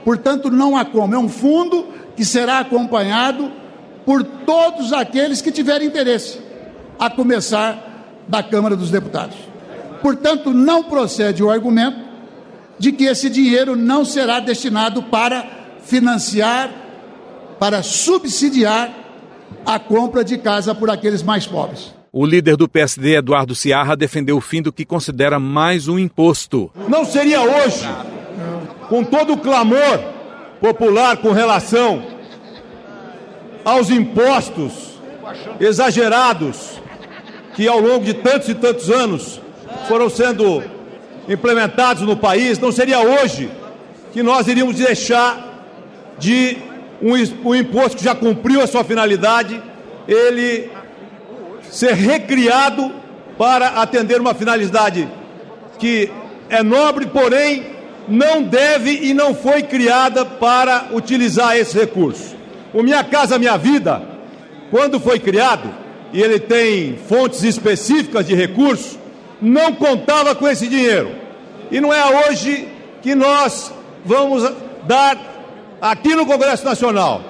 Portanto, 0.05 0.51
não 0.51 0.77
há 0.77 0.85
como, 0.85 1.15
é 1.15 1.19
um 1.19 1.29
fundo 1.29 1.87
que 2.17 2.25
será 2.25 2.61
acompanhado 2.61 3.51
por 4.05 4.23
todos 4.23 4.93
aqueles 4.93 5.41
que 5.41 5.53
tiverem 5.53 5.89
interesse, 5.89 6.41
a 6.99 7.09
começar 7.09 8.23
da 8.27 8.43
Câmara 8.43 8.77
dos 8.77 8.91
Deputados. 8.91 9.37
Portanto, 10.03 10.53
não 10.53 10.85
procede 10.85 11.43
o 11.43 11.51
argumento 11.51 11.99
de 12.79 12.93
que 12.93 13.05
esse 13.05 13.29
dinheiro 13.29 13.77
não 13.77 14.05
será 14.05 14.41
destinado 14.41 15.03
para 15.03 15.47
financiar, 15.83 16.71
para 17.59 17.83
subsidiar 17.83 18.91
a 19.67 19.79
compra 19.79 20.25
de 20.25 20.39
casa 20.39 20.75
por 20.75 20.89
aqueles 20.89 21.23
mais 21.23 21.47
pobres. 21.47 21.95
O 22.13 22.27
líder 22.27 22.57
do 22.57 22.69
PSD, 22.69 23.17
Eduardo 23.17 23.55
Ciarra, 23.55 23.97
defendeu 23.97 24.37
o 24.37 24.41
fim 24.41 24.61
do 24.61 24.73
que 24.73 24.85
considera 24.85 25.39
mais 25.39 25.87
um 25.87 25.99
imposto. 25.99 26.71
Não 26.89 27.05
seria 27.05 27.41
hoje, 27.41 27.87
com 28.91 29.05
todo 29.05 29.35
o 29.35 29.39
clamor 29.39 30.01
popular 30.61 31.17
com 31.19 31.31
relação 31.31 32.03
aos 33.65 33.89
impostos 33.89 35.01
exagerados 35.61 36.81
que 37.55 37.69
ao 37.69 37.79
longo 37.79 38.05
de 38.05 38.15
tantos 38.15 38.49
e 38.49 38.55
tantos 38.55 38.91
anos 38.91 39.41
foram 39.87 40.11
sendo 40.11 40.61
implementados 41.29 42.03
no 42.03 42.17
país, 42.17 42.59
não 42.59 42.73
seria 42.73 42.99
hoje 42.99 43.49
que 44.13 44.25
nós 44.25 44.49
iríamos 44.49 44.75
deixar 44.75 45.69
de 46.19 46.59
um, 47.01 47.55
imposto 47.55 47.97
que 47.97 48.05
já 48.05 48.15
cumpriu 48.15 48.61
a 48.61 48.67
sua 48.67 48.83
finalidade, 48.83 49.63
ele 50.09 50.69
ser 51.71 51.95
recriado 51.95 52.93
para 53.39 53.69
atender 53.81 54.21
uma 54.21 54.35
finalidade 54.35 55.09
que 55.79 56.11
é 56.49 56.61
nobre, 56.63 57.07
porém 57.07 57.80
não 58.09 58.43
deve 58.43 58.91
e 58.91 59.15
não 59.15 59.35
foi 59.35 59.63
criada 59.63 60.25
para 60.25 60.89
utilizar 60.93 61.57
esse 61.57 61.79
recurso. 61.79 62.37
O 62.73 62.83
Minha 62.83 63.03
Casa 63.05 63.39
Minha 63.39 63.57
Vida, 63.57 64.03
quando 64.71 65.01
foi 65.01 65.19
criado, 65.19 65.73
e 66.13 66.21
ele 66.21 66.39
tem 66.39 66.99
fontes 67.09 67.43
específicas 67.43 68.27
de 68.27 68.35
recurso, 68.35 68.99
não 69.41 69.75
contava 69.75 70.35
com 70.35 70.49
esse 70.49 70.67
dinheiro. 70.67 71.15
E 71.71 71.81
não 71.81 71.93
é 71.93 72.29
hoje 72.29 72.69
que 73.03 73.15
nós 73.15 73.73
vamos 74.05 74.51
dar 74.87 75.19
aqui 75.81 76.15
no 76.15 76.27
Congresso 76.27 76.65
Nacional 76.65 77.23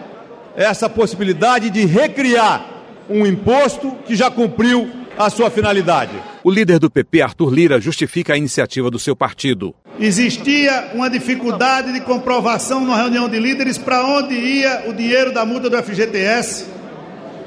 essa 0.56 0.88
possibilidade 0.88 1.70
de 1.70 1.84
recriar 1.86 2.64
um 3.08 3.26
imposto 3.26 3.92
que 4.06 4.14
já 4.14 4.30
cumpriu 4.30 4.90
a 5.26 5.30
sua 5.30 5.50
finalidade. 5.50 6.12
O 6.42 6.50
líder 6.50 6.78
do 6.78 6.90
PP, 6.90 7.20
Arthur 7.20 7.52
Lira, 7.52 7.80
justifica 7.80 8.32
a 8.32 8.36
iniciativa 8.36 8.90
do 8.90 8.98
seu 8.98 9.14
partido. 9.14 9.74
Existia 9.98 10.92
uma 10.94 11.10
dificuldade 11.10 11.92
de 11.92 12.00
comprovação 12.00 12.86
na 12.86 12.96
reunião 12.96 13.28
de 13.28 13.38
líderes 13.38 13.76
para 13.76 14.02
onde 14.04 14.34
ia 14.34 14.84
o 14.88 14.94
dinheiro 14.94 15.32
da 15.32 15.44
multa 15.44 15.68
do 15.68 15.76
FGTS. 15.82 16.66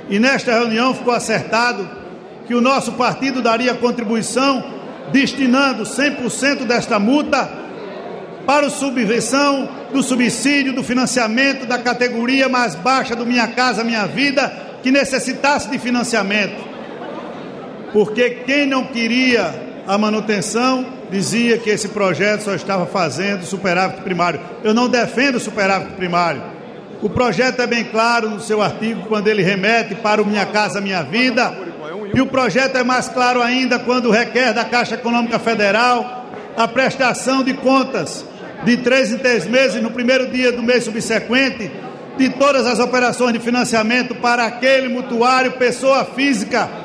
E 0.09 0.19
nesta 0.19 0.51
reunião 0.51 0.93
ficou 0.93 1.13
acertado 1.13 1.89
que 2.45 2.53
o 2.53 2.61
nosso 2.61 2.91
partido 2.93 3.41
daria 3.41 3.73
contribuição 3.73 4.63
destinando 5.11 5.83
100% 5.83 6.65
desta 6.65 6.99
multa 6.99 7.49
para 8.45 8.67
a 8.67 8.69
subvenção 8.69 9.69
do 9.91 10.03
subsídio, 10.03 10.73
do 10.73 10.83
financiamento 10.83 11.65
da 11.65 11.77
categoria 11.79 12.47
mais 12.49 12.75
baixa 12.75 13.15
do 13.15 13.25
Minha 13.25 13.47
Casa 13.47 13.83
Minha 13.83 14.05
Vida, 14.05 14.51
que 14.83 14.91
necessitasse 14.91 15.69
de 15.69 15.79
financiamento 15.79 16.72
porque 17.93 18.31
quem 18.45 18.65
não 18.65 18.85
queria 18.85 19.53
a 19.87 19.97
manutenção 19.97 20.85
dizia 21.11 21.59
que 21.59 21.69
esse 21.69 21.89
projeto 21.89 22.41
só 22.41 22.55
estava 22.55 22.87
fazendo 22.87 23.45
superávit 23.45 24.01
primário. 24.01 24.41
Eu 24.63 24.73
não 24.73 24.89
defendo 24.89 25.39
superávit 25.39 25.93
primário. 25.93 26.41
O 27.03 27.09
projeto 27.09 27.61
é 27.61 27.67
bem 27.67 27.83
claro 27.83 28.29
no 28.29 28.39
seu 28.39 28.61
artigo 28.61 29.05
quando 29.07 29.27
ele 29.27 29.43
remete 29.43 29.93
para 29.93 30.21
o 30.21 30.25
Minha 30.25 30.45
Casa 30.45 30.81
Minha 30.81 31.03
Vida. 31.03 31.53
E 32.15 32.19
o 32.19 32.25
projeto 32.25 32.77
é 32.77 32.83
mais 32.83 33.07
claro 33.07 33.41
ainda 33.41 33.77
quando 33.77 34.09
requer 34.09 34.53
da 34.53 34.65
Caixa 34.65 34.95
Econômica 34.95 35.37
Federal 35.37 36.25
a 36.57 36.67
prestação 36.67 37.43
de 37.43 37.53
contas 37.53 38.25
de 38.63 38.77
três 38.77 39.11
em 39.11 39.17
três 39.17 39.45
meses, 39.45 39.83
no 39.83 39.91
primeiro 39.91 40.31
dia 40.31 40.51
do 40.51 40.63
mês 40.63 40.85
subsequente, 40.85 41.69
de 42.17 42.29
todas 42.29 42.65
as 42.65 42.79
operações 42.79 43.33
de 43.33 43.39
financiamento 43.39 44.15
para 44.15 44.45
aquele 44.45 44.87
mutuário, 44.87 45.51
pessoa 45.53 46.05
física 46.05 46.82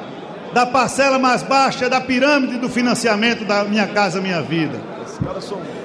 da 0.52 0.66
parcela 0.66 1.18
mais 1.18 1.42
baixa 1.42 1.88
da 1.88 2.00
pirâmide 2.00 2.58
do 2.58 2.68
financiamento 2.68 3.44
da 3.44 3.64
Minha 3.64 3.86
Casa 3.86 4.20
Minha 4.20 4.42
Vida. 4.42 4.80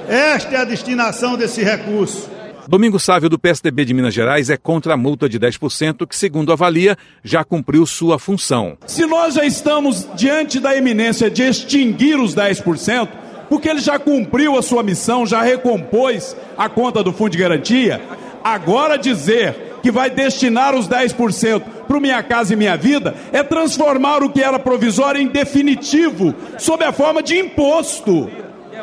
Esta 0.07 0.55
é 0.55 0.57
a 0.57 0.65
destinação 0.65 1.35
desse 1.35 1.63
recurso. 1.63 2.29
Domingo 2.67 2.97
Sávio, 2.97 3.29
do 3.29 3.37
PSDB 3.37 3.83
de 3.83 3.93
Minas 3.93 4.13
Gerais, 4.13 4.49
é 4.49 4.55
contra 4.55 4.93
a 4.93 4.97
multa 4.97 5.27
de 5.27 5.37
10%, 5.37 6.07
que, 6.07 6.15
segundo 6.15 6.51
avalia, 6.51 6.97
já 7.21 7.43
cumpriu 7.43 7.85
sua 7.85 8.17
função. 8.17 8.77
Se 8.87 9.05
nós 9.05 9.33
já 9.33 9.43
estamos 9.43 10.07
diante 10.15 10.61
da 10.61 10.75
eminência 10.75 11.29
de 11.29 11.43
extinguir 11.43 12.17
os 12.17 12.33
10%, 12.33 13.09
porque 13.49 13.67
ele 13.67 13.81
já 13.81 13.99
cumpriu 13.99 14.57
a 14.57 14.61
sua 14.61 14.81
missão, 14.81 15.25
já 15.25 15.41
recompôs 15.41 16.37
a 16.57 16.69
conta 16.69 17.03
do 17.03 17.11
Fundo 17.11 17.31
de 17.31 17.37
Garantia, 17.37 18.01
agora 18.41 18.97
dizer 18.97 19.72
que 19.83 19.91
vai 19.91 20.09
destinar 20.09 20.73
os 20.73 20.87
10% 20.87 21.61
para 21.87 21.99
Minha 21.99 22.23
Casa 22.23 22.53
e 22.53 22.55
Minha 22.55 22.77
Vida, 22.77 23.13
é 23.33 23.43
transformar 23.43 24.23
o 24.23 24.29
que 24.29 24.41
era 24.41 24.57
provisório 24.57 25.21
em 25.21 25.27
definitivo, 25.27 26.33
sob 26.57 26.83
a 26.85 26.93
forma 26.93 27.21
de 27.21 27.37
imposto. 27.37 28.31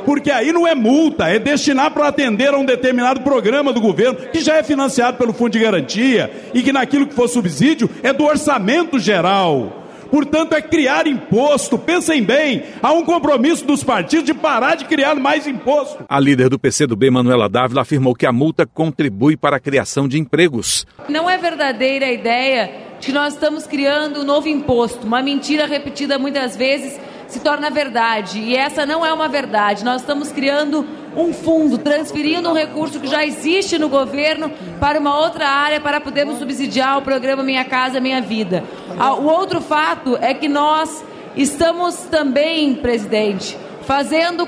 Porque 0.04 0.30
aí 0.30 0.52
não 0.52 0.66
é 0.66 0.74
multa, 0.74 1.26
é 1.28 1.38
destinar 1.38 1.90
para 1.90 2.08
atender 2.08 2.52
a 2.52 2.58
um 2.58 2.64
determinado 2.64 3.22
programa 3.22 3.72
do 3.72 3.80
governo, 3.80 4.18
que 4.30 4.40
já 4.40 4.56
é 4.56 4.62
financiado 4.62 5.16
pelo 5.16 5.32
Fundo 5.32 5.52
de 5.52 5.58
Garantia, 5.58 6.30
e 6.52 6.62
que 6.62 6.72
naquilo 6.72 7.06
que 7.06 7.14
for 7.14 7.28
subsídio 7.28 7.88
é 8.02 8.12
do 8.12 8.24
orçamento 8.24 8.98
geral 8.98 9.79
portanto, 10.10 10.54
é 10.54 10.62
criar 10.62 11.06
imposto. 11.06 11.78
Pensem 11.78 12.22
bem, 12.22 12.64
há 12.82 12.92
um 12.92 13.04
compromisso 13.04 13.64
dos 13.64 13.84
partidos 13.84 14.26
de 14.26 14.34
parar 14.34 14.74
de 14.74 14.84
criar 14.84 15.14
mais 15.14 15.46
imposto. 15.46 16.04
A 16.08 16.18
líder 16.18 16.48
do 16.48 16.58
PCdoB, 16.58 17.10
Manuela 17.10 17.48
Dávila, 17.48 17.82
afirmou 17.82 18.14
que 18.14 18.26
a 18.26 18.32
multa 18.32 18.66
contribui 18.66 19.36
para 19.36 19.56
a 19.56 19.60
criação 19.60 20.08
de 20.08 20.18
empregos. 20.18 20.86
Não 21.08 21.28
é 21.28 21.38
verdadeira 21.38 22.06
a 22.06 22.12
ideia 22.12 22.70
de 23.00 23.06
que 23.06 23.12
nós 23.12 23.34
estamos 23.34 23.66
criando 23.66 24.20
um 24.20 24.24
novo 24.24 24.46
imposto, 24.48 25.06
uma 25.06 25.22
mentira 25.22 25.66
repetida 25.66 26.18
muitas 26.18 26.56
vezes 26.56 26.98
se 27.30 27.40
torna 27.40 27.70
verdade. 27.70 28.40
E 28.40 28.56
essa 28.56 28.84
não 28.84 29.06
é 29.06 29.12
uma 29.12 29.28
verdade. 29.28 29.84
Nós 29.84 30.02
estamos 30.02 30.32
criando 30.32 30.84
um 31.16 31.32
fundo, 31.32 31.78
transferindo 31.78 32.48
um 32.48 32.52
recurso 32.52 33.00
que 33.00 33.06
já 33.06 33.24
existe 33.24 33.78
no 33.78 33.88
governo 33.88 34.50
para 34.78 34.98
uma 34.98 35.18
outra 35.18 35.48
área 35.48 35.80
para 35.80 36.00
podermos 36.00 36.38
subsidiar 36.38 36.98
o 36.98 37.02
programa 37.02 37.42
Minha 37.42 37.64
Casa 37.64 38.00
Minha 38.00 38.20
Vida. 38.20 38.64
Ah, 38.98 39.14
o 39.14 39.26
outro 39.26 39.60
fato 39.60 40.16
é 40.20 40.32
que 40.34 40.48
nós 40.48 41.04
estamos 41.36 41.96
também, 42.10 42.74
presidente, 42.74 43.56
fazendo, 43.90 44.46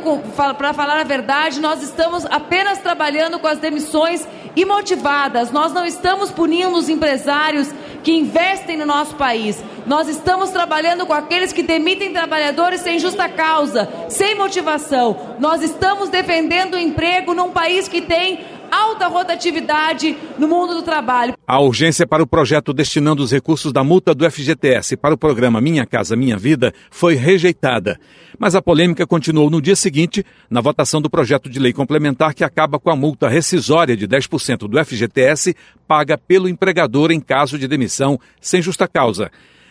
para 0.56 0.72
falar 0.72 1.00
a 1.00 1.02
verdade, 1.02 1.60
nós 1.60 1.82
estamos 1.82 2.24
apenas 2.26 2.78
trabalhando 2.78 3.40
com 3.40 3.48
as 3.48 3.58
demissões 3.58 4.24
imotivadas. 4.54 5.50
Nós 5.50 5.72
não 5.72 5.84
estamos 5.84 6.30
punindo 6.30 6.76
os 6.76 6.88
empresários 6.88 7.68
que 8.04 8.12
investem 8.12 8.76
no 8.76 8.86
nosso 8.86 9.16
país. 9.16 9.60
Nós 9.84 10.06
estamos 10.06 10.50
trabalhando 10.50 11.04
com 11.06 11.12
aqueles 11.12 11.52
que 11.52 11.60
demitem 11.60 12.12
trabalhadores 12.12 12.82
sem 12.82 13.00
justa 13.00 13.28
causa, 13.28 13.88
sem 14.08 14.36
motivação. 14.36 15.36
Nós 15.40 15.60
estamos 15.60 16.08
defendendo 16.08 16.74
o 16.74 16.78
emprego 16.78 17.34
num 17.34 17.50
país 17.50 17.88
que 17.88 18.00
tem 18.00 18.38
alta 18.72 19.06
rotatividade 19.06 20.16
no 20.38 20.48
mundo 20.48 20.74
do 20.74 20.82
trabalho. 20.82 21.34
A 21.46 21.60
urgência 21.60 22.06
para 22.06 22.22
o 22.22 22.26
projeto 22.26 22.72
destinando 22.72 23.22
os 23.22 23.30
recursos 23.30 23.70
da 23.70 23.84
multa 23.84 24.14
do 24.14 24.28
FGTS 24.28 24.96
para 24.96 25.14
o 25.14 25.18
programa 25.18 25.60
Minha 25.60 25.84
Casa 25.84 26.16
Minha 26.16 26.38
Vida 26.38 26.72
foi 26.90 27.14
rejeitada. 27.14 28.00
Mas 28.38 28.54
a 28.54 28.62
polêmica 28.62 29.06
continuou 29.06 29.50
no 29.50 29.60
dia 29.60 29.76
seguinte, 29.76 30.24
na 30.48 30.62
votação 30.62 31.02
do 31.02 31.10
projeto 31.10 31.50
de 31.50 31.58
lei 31.58 31.74
complementar 31.74 32.32
que 32.32 32.42
acaba 32.42 32.78
com 32.78 32.90
a 32.90 32.96
multa 32.96 33.28
rescisória 33.28 33.94
de 33.94 34.08
10% 34.08 34.66
do 34.66 34.82
FGTS 34.82 35.54
paga 35.86 36.16
pelo 36.16 36.48
empregador 36.48 37.12
em 37.12 37.20
caso 37.20 37.58
de 37.58 37.68
demissão 37.68 38.18
sem 38.40 38.62
justa 38.62 38.88
causa. 38.88 39.30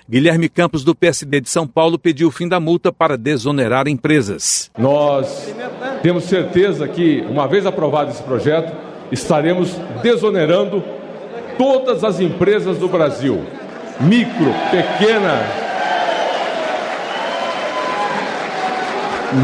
Guilherme 0.10 0.50
Campos, 0.50 0.84
do 0.84 0.93
PSD 0.93 1.39
de 1.39 1.50
São 1.50 1.65
Paulo, 1.65 1.98
pediu 1.98 2.27
o 2.27 2.31
fim 2.31 2.48
da 2.48 2.60
multa 2.60 2.91
para 2.91 3.17
desonerar 3.17 3.88
empresas. 3.88 4.70
Nós 4.77 5.55
temos 6.01 6.25
certeza 6.25 6.88
que, 6.88 7.22
uma 7.29 7.48
vez 7.48 7.65
aprovado 7.65 8.12
esse 8.12 8.22
projeto, 8.22 8.91
estaremos 9.12 9.75
desonerando 10.01 10.84
todas 11.58 12.03
as 12.03 12.20
empresas 12.20 12.77
do 12.77 12.88
Brasil, 12.88 13.41
micro, 14.00 14.53
pequena, 14.72 15.41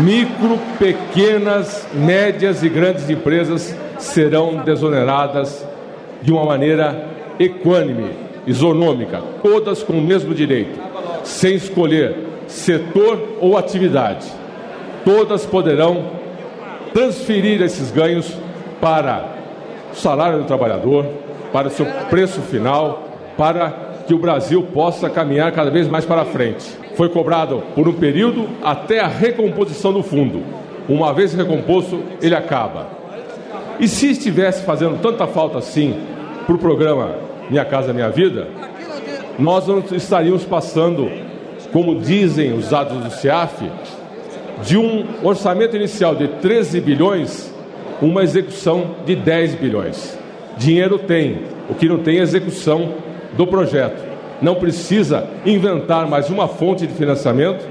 micro, 0.03 0.59
pequenas, 0.79 1.88
médias 1.93 2.63
e 2.63 2.69
grandes 2.69 3.09
empresas 3.09 3.75
serão 4.00 4.63
desoneradas 4.63 5.65
de 6.21 6.31
uma 6.31 6.45
maneira 6.45 7.05
equânime, 7.39 8.12
isonômica, 8.45 9.21
todas 9.43 9.83
com 9.83 9.93
o 9.93 10.01
mesmo 10.01 10.33
direito, 10.33 10.79
sem 11.24 11.55
escolher 11.55 12.15
setor 12.47 13.38
ou 13.39 13.57
atividade. 13.57 14.25
Todas 15.03 15.45
poderão 15.45 16.12
transferir 16.93 17.62
esses 17.62 17.91
ganhos 17.91 18.33
para 18.81 19.37
salário 19.98 20.39
do 20.39 20.46
trabalhador, 20.46 21.06
para 21.51 21.68
o 21.68 21.72
seu 21.72 21.86
preço 22.10 22.42
final, 22.42 23.08
para 23.38 23.88
que 24.08 24.13
o 24.13 24.18
Brasil 24.18 24.63
possa 24.74 25.10
caminhar 25.10 25.51
cada 25.51 25.70
vez 25.70 25.88
mais 25.88 26.06
para 26.06 26.25
frente. 26.25 26.66
Foi 26.96 27.10
cobrado 27.10 27.62
por 27.75 27.88
um 27.88 27.94
período 27.94 28.48
até 28.63 29.00
a 29.00 29.08
recomposição 29.08 29.92
do 29.94 30.01
fundo. 30.01 30.42
Uma 30.88 31.13
vez 31.13 31.34
recomposto, 31.34 32.01
ele 32.22 32.34
acaba. 32.34 32.88
E 33.80 33.88
se 33.88 34.10
estivesse 34.12 34.63
fazendo 34.63 35.00
tanta 35.01 35.27
falta 35.27 35.58
assim 35.58 36.00
para 36.46 36.56
o 36.56 36.58
programa 36.58 37.16
Minha 37.50 37.66
Casa 37.66 37.94
Minha 37.94 38.10
Vida, 38.10 38.48
nós 39.38 39.68
não 39.68 39.84
estaríamos 39.92 40.46
passando, 40.46 41.12
como 41.72 42.00
dizem 42.00 42.54
os 42.54 42.70
dados 42.70 42.98
do 42.98 43.12
CIAF, 43.12 43.70
de 44.63 44.77
um 44.77 45.06
orçamento 45.22 45.75
inicial 45.75 46.16
de 46.16 46.27
13 46.27 46.82
bilhões 46.82 47.54
uma 48.01 48.24
execução 48.24 48.96
de 49.06 49.16
10 49.16 49.56
bilhões. 49.56 50.18
Dinheiro 50.58 50.98
tem, 51.00 51.42
o 51.70 51.75
que 51.75 51.88
não 51.88 52.00
tem 52.00 52.20
é 52.20 52.22
execução 52.22 52.94
do 53.36 53.46
projeto. 53.46 54.06
Não 54.42 54.56
precisa 54.56 55.27
inventar 55.46 56.08
mais 56.08 56.30
uma 56.30 56.48
fonte 56.48 56.86
de 56.86 56.94
financiamento, 56.94 57.68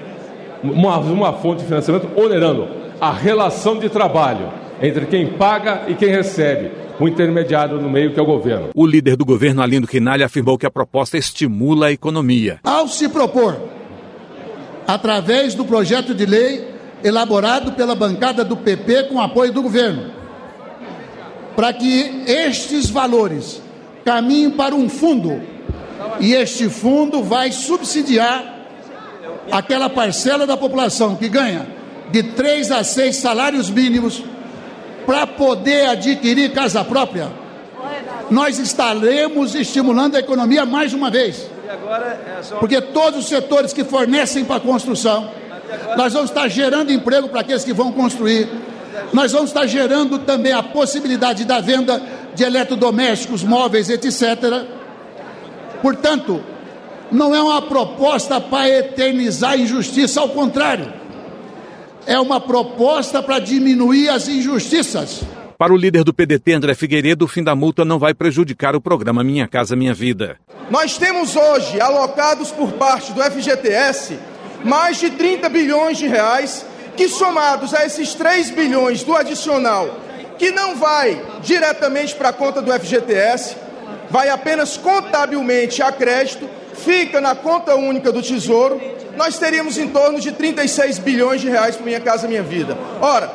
uma, 0.63 0.99
uma 0.99 1.33
fonte 1.33 1.61
de 1.61 1.67
financiamento 1.67 2.09
onerando 2.17 2.69
a 3.01 3.13
relação 3.13 3.79
de 3.79 3.89
trabalho 3.89 4.49
entre 4.81 5.07
quem 5.07 5.27
paga 5.27 5.85
e 5.89 5.95
quem 5.95 6.11
recebe, 6.11 6.71
o 6.99 7.09
intermediário 7.09 7.81
no 7.81 7.89
meio 7.89 8.13
que 8.13 8.21
é 8.21 8.23
o 8.23 8.27
governo. 8.27 8.71
O 8.75 8.87
líder 8.87 9.17
do 9.17 9.25
governo, 9.25 9.63
Alindo 9.63 9.87
Quinalha, 9.87 10.27
afirmou 10.27 10.59
que 10.59 10.67
a 10.67 10.71
proposta 10.71 11.17
estimula 11.17 11.87
a 11.87 11.93
economia. 11.93 12.59
Ao 12.63 12.89
se 12.89 13.09
propor, 13.09 13.57
através 14.87 15.55
do 15.55 15.65
projeto 15.65 16.15
de 16.15 16.27
lei 16.27 16.77
elaborado 17.05 17.73
pela 17.73 17.95
bancada 17.95 18.45
do 18.45 18.57
PP 18.57 19.05
com 19.05 19.21
apoio 19.21 19.53
do 19.53 19.63
governo, 19.63 20.16
para 21.57 21.73
que 21.73 22.25
estes 22.27 22.91
valores 22.91 23.63
caminhem 24.05 24.51
para 24.51 24.75
um 24.75 24.89
fundo 24.89 25.41
e 26.21 26.35
este 26.35 26.69
fundo 26.69 27.23
vai 27.23 27.51
subsidiar 27.51 28.55
aquela 29.51 29.89
parcela 29.89 30.47
da 30.47 30.57
população 30.57 31.17
que 31.17 31.29
ganha 31.29 31.67
de 32.11 32.23
três 32.23 32.71
a 32.71 32.85
seis 32.85 33.17
salários 33.17 33.71
mínimos 33.71 34.23
para 35.05 35.27
poder 35.27 35.89
adquirir 35.89 36.53
casa 36.53 36.85
própria. 36.85 37.31
Nós 38.31 38.59
estaremos 38.59 39.55
estimulando 39.55 40.17
a 40.17 40.21
economia 40.21 40.67
mais 40.67 40.93
uma 40.93 41.11
vez. 41.11 41.49
Porque 42.59 42.81
todos 42.81 43.21
os 43.21 43.29
setores 43.29 43.73
que 43.73 43.85
fornecem 43.85 44.45
para 44.45 44.57
a 44.57 44.61
construção, 44.61 45.31
nós 45.97 46.13
vamos 46.13 46.31
estar 46.31 46.49
gerando 46.49 46.93
emprego 46.93 47.29
para 47.29 47.41
aqueles 47.41 47.65
que 47.65 47.73
vão 47.73 47.93
construir 47.93 48.49
nós 49.13 49.33
vamos 49.33 49.51
estar 49.51 49.67
gerando 49.67 50.19
também 50.19 50.53
a 50.53 50.63
possibilidade 50.63 51.45
da 51.45 51.61
venda 51.61 52.03
de 52.35 52.45
eletrodomésticos, 52.45 53.43
móveis, 53.43 53.89
etc. 53.89 54.67
Portanto, 55.81 56.43
não 57.11 57.35
é 57.35 57.41
uma 57.41 57.63
proposta 57.63 58.41
para 58.41 58.69
eternizar 58.69 59.53
a 59.53 59.57
injustiça, 59.57 60.21
ao 60.21 60.29
contrário, 60.29 60.93
é 62.07 62.19
uma 62.19 62.41
proposta 62.41 63.23
para 63.23 63.39
diminuir 63.39 64.09
as 64.09 64.29
injustiças. 64.29 65.23
Para 65.59 65.73
o 65.73 65.77
líder 65.77 66.05
do 66.05 66.13
PDT, 66.13 66.53
André 66.53 66.75
Figueiredo, 66.75 67.25
o 67.25 67.29
fim 67.29 67.43
da 67.43 67.55
multa 67.55 67.85
não 67.85 67.99
vai 67.99 68.13
prejudicar 68.13 68.77
o 68.77 68.81
programa 68.81 69.25
Minha 69.25 69.49
Casa 69.49 69.75
Minha 69.75 69.95
Vida. 69.95 70.37
Nós 70.71 70.99
temos 70.99 71.35
hoje 71.35 71.81
alocados 71.81 72.51
por 72.51 72.73
parte 72.73 73.13
do 73.13 73.23
FGTS 73.23 74.19
mais 74.65 74.99
de 74.99 75.11
30 75.11 75.49
bilhões 75.49 75.97
de 75.97 76.07
reais 76.07 76.67
que 76.97 77.09
somados 77.09 77.75
a 77.75 77.85
esses 77.85 78.15
3 78.15 78.51
bilhões 78.51 79.03
do 79.05 79.15
adicional, 79.15 79.89
que 80.39 80.51
não 80.51 80.77
vai 80.77 81.21
diretamente 81.43 82.15
para 82.15 82.31
a 82.31 82.33
conta 82.33 82.63
do 82.63 82.73
FGTS, 82.73 83.57
vai 84.11 84.29
apenas 84.29 84.77
contabilmente 84.77 85.83
a 85.83 85.93
crédito, 85.93 86.49
fica 86.75 87.21
na 87.21 87.35
conta 87.35 87.75
única 87.75 88.13
do 88.13 88.23
Tesouro, 88.23 88.81
nós 89.17 89.39
teríamos 89.39 89.79
em 89.79 89.89
torno 89.89 90.21
de 90.21 90.33
36 90.33 90.99
bilhões 90.99 91.41
de 91.41 91.49
reais 91.49 91.77
para 91.77 91.85
Minha 91.85 92.01
Casa 92.01 92.29
Minha 92.29 92.43
Vida. 92.43 92.77
Ora, 93.01 93.31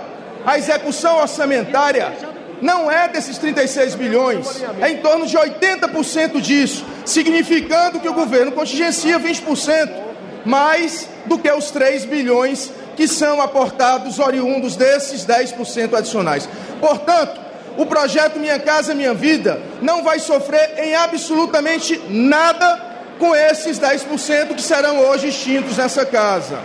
a 0.45 0.57
execução 0.57 1.17
orçamentária 1.17 2.13
não 2.61 2.91
é 2.91 3.07
desses 3.07 3.37
36 3.39 3.95
bilhões, 3.95 4.63
é 4.79 4.91
em 4.91 4.97
torno 4.97 5.25
de 5.25 5.35
80% 5.35 6.39
disso, 6.39 6.85
significando 7.03 7.99
que 7.99 8.07
o 8.07 8.13
governo 8.13 8.51
contingencia 8.51 9.19
20% 9.19 10.11
mais 10.45 11.07
do 11.25 11.37
que 11.37 11.51
os 11.51 11.71
3 11.71 12.05
bilhões 12.05 12.71
que 13.01 13.07
são 13.07 13.41
aportados 13.41 14.19
oriundos 14.19 14.75
desses 14.75 15.25
10% 15.25 15.95
adicionais. 15.95 16.47
Portanto, 16.79 17.41
o 17.75 17.83
projeto 17.83 18.39
Minha 18.39 18.59
Casa 18.59 18.93
Minha 18.93 19.11
Vida 19.11 19.59
não 19.81 20.03
vai 20.03 20.19
sofrer 20.19 20.75
em 20.77 20.93
absolutamente 20.93 21.99
nada 22.07 22.79
com 23.17 23.35
esses 23.35 23.79
10% 23.79 24.53
que 24.53 24.61
serão 24.61 24.99
hoje 24.99 25.29
extintos 25.29 25.77
nessa 25.77 26.05
casa. 26.05 26.59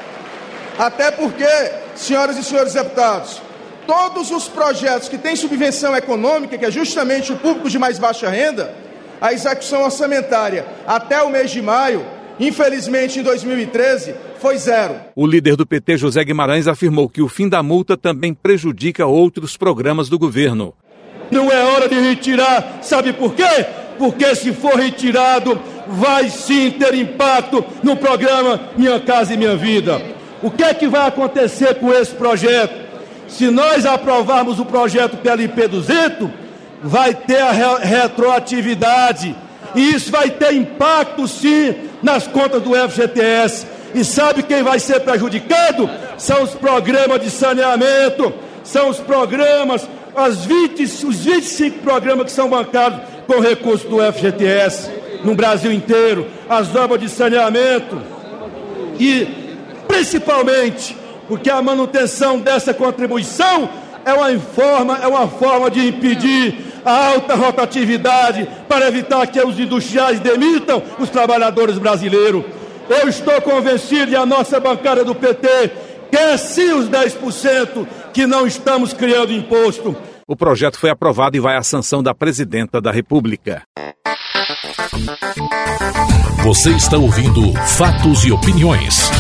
Até 0.79 1.11
porque, 1.11 1.49
senhoras 1.95 2.37
e 2.37 2.45
senhores 2.45 2.75
deputados, 2.75 3.41
todos 3.87 4.31
os 4.31 4.47
projetos 4.47 5.09
que 5.09 5.17
têm 5.17 5.37
subvenção 5.37 5.97
econômica, 5.97 6.59
que 6.59 6.67
é 6.67 6.71
justamente 6.71 7.33
o 7.33 7.37
público 7.37 7.71
de 7.71 7.79
mais 7.79 7.99
baixa 7.99 8.29
renda, 8.29 8.75
a 9.23 9.33
execução 9.33 9.85
orçamentária 9.85 10.67
até 10.87 11.23
o 11.23 11.31
mês 11.31 11.51
de 11.51 11.63
maio, 11.63 12.05
infelizmente 12.39 13.21
em 13.21 13.23
2013, 13.23 14.15
foi 14.47 14.59
zero. 14.59 14.95
O 15.17 15.27
líder 15.27 15.57
do 15.57 15.67
PT, 15.67 15.97
José 15.97 16.23
Guimarães, 16.23 16.69
afirmou 16.69 17.09
que 17.09 17.21
o 17.21 17.29
fim 17.29 17.49
da 17.49 17.65
multa 17.65 17.97
também 17.97 18.33
prejudica 18.33 19.05
outros 19.05 19.57
programas 19.57 20.09
do 20.09 20.17
governo. 20.17 20.73
Não 21.33 21.51
é 21.51 21.65
hora 21.65 21.89
de 21.89 21.97
retirar, 21.97 22.79
sabe 22.81 23.13
por 23.13 23.35
quê? 23.35 23.67
Porque 23.99 24.37
se 24.37 24.53
for 24.53 24.77
retirado, 24.77 25.61
vai 25.89 26.31
sim 26.31 26.71
ter 26.71 26.95
impacto 26.95 27.65
no 27.83 27.97
programa 27.97 28.61
Minha 28.77 29.01
Casa 29.01 29.35
e 29.35 29.37
Minha 29.37 29.57
Vida. 29.57 30.01
O 30.41 30.49
que 30.49 30.63
é 30.63 30.73
que 30.73 30.87
vai 30.87 31.09
acontecer 31.09 31.75
com 31.81 31.93
esse 31.93 32.15
projeto? 32.15 32.87
Se 33.27 33.51
nós 33.51 33.85
aprovarmos 33.85 34.61
o 34.61 34.65
projeto 34.65 35.17
PLP 35.17 35.67
200, 35.67 36.29
vai 36.85 37.13
ter 37.13 37.41
a 37.41 37.79
retroatividade. 37.79 39.35
E 39.75 39.91
isso 39.91 40.13
vai 40.13 40.31
ter 40.31 40.55
impacto 40.55 41.27
sim 41.27 41.75
nas 42.01 42.29
contas 42.29 42.63
do 42.63 42.77
FGTS. 42.77 43.76
E 43.97 44.05
sabe 44.05 44.43
quem 44.43 44.63
vai 44.63 44.79
ser 44.79 45.01
prejudicado? 45.01 45.89
São 46.19 46.43
os 46.43 46.51
programas 46.51 47.19
de 47.19 47.31
saneamento, 47.31 48.31
são 48.63 48.91
os 48.91 48.99
programas, 48.99 49.89
as 50.15 50.45
20, 50.45 50.83
os 50.83 51.25
25 51.25 51.79
programas 51.79 52.27
que 52.27 52.33
são 52.33 52.47
bancados 52.47 53.01
com 53.27 53.41
recursos 53.41 53.89
do 53.89 53.97
FGTS 54.13 54.91
no 55.25 55.35
Brasil 55.35 55.73
inteiro, 55.73 56.27
as 56.47 56.77
obras 56.77 57.01
de 57.01 57.09
saneamento 57.09 57.99
e 59.01 59.27
principalmente 59.89 60.95
porque 61.27 61.49
a 61.49 61.63
manutenção 61.63 62.39
dessa 62.39 62.75
contribuição 62.75 63.67
é 64.05 64.13
uma 64.13 64.39
forma, 64.39 64.99
é 64.99 65.07
uma 65.07 65.27
forma 65.27 65.71
de 65.71 65.89
impedir 65.89 66.55
a 66.85 67.13
alta 67.13 67.35
rotatividade 67.35 68.47
para 68.69 68.89
evitar 68.89 69.27
que 69.27 69.41
os 69.41 69.59
industriais 69.59 70.21
demitam 70.21 70.83
os 70.99 71.09
trabalhadores 71.09 71.79
brasileiros. 71.79 72.45
Eu 72.89 73.09
estou 73.09 73.41
convencido 73.43 74.13
e 74.13 74.17
a 74.17 74.25
nossa 74.25 74.61
bancada 74.61 75.05
do 75.05 75.15
PT 75.15 75.71
quer 76.11 76.39
sim 76.39 76.73
os 76.73 76.89
10% 76.89 77.87
que 78.13 78.27
não 78.27 78.47
estamos 78.47 78.93
criando 78.93 79.33
imposto. 79.33 79.97
O 80.27 80.37
projeto 80.37 80.79
foi 80.79 80.91
aprovado 80.91 81.37
e 81.37 81.41
vai 81.41 81.57
à 81.57 81.63
sanção 81.63 82.03
da 82.03 82.15
presidenta 82.15 82.81
da 82.81 82.91
República. 82.91 83.63
Você 86.43 86.71
está 86.71 86.97
ouvindo 86.97 87.53
Fatos 87.77 88.25
e 88.25 88.33
Opiniões. 88.33 89.11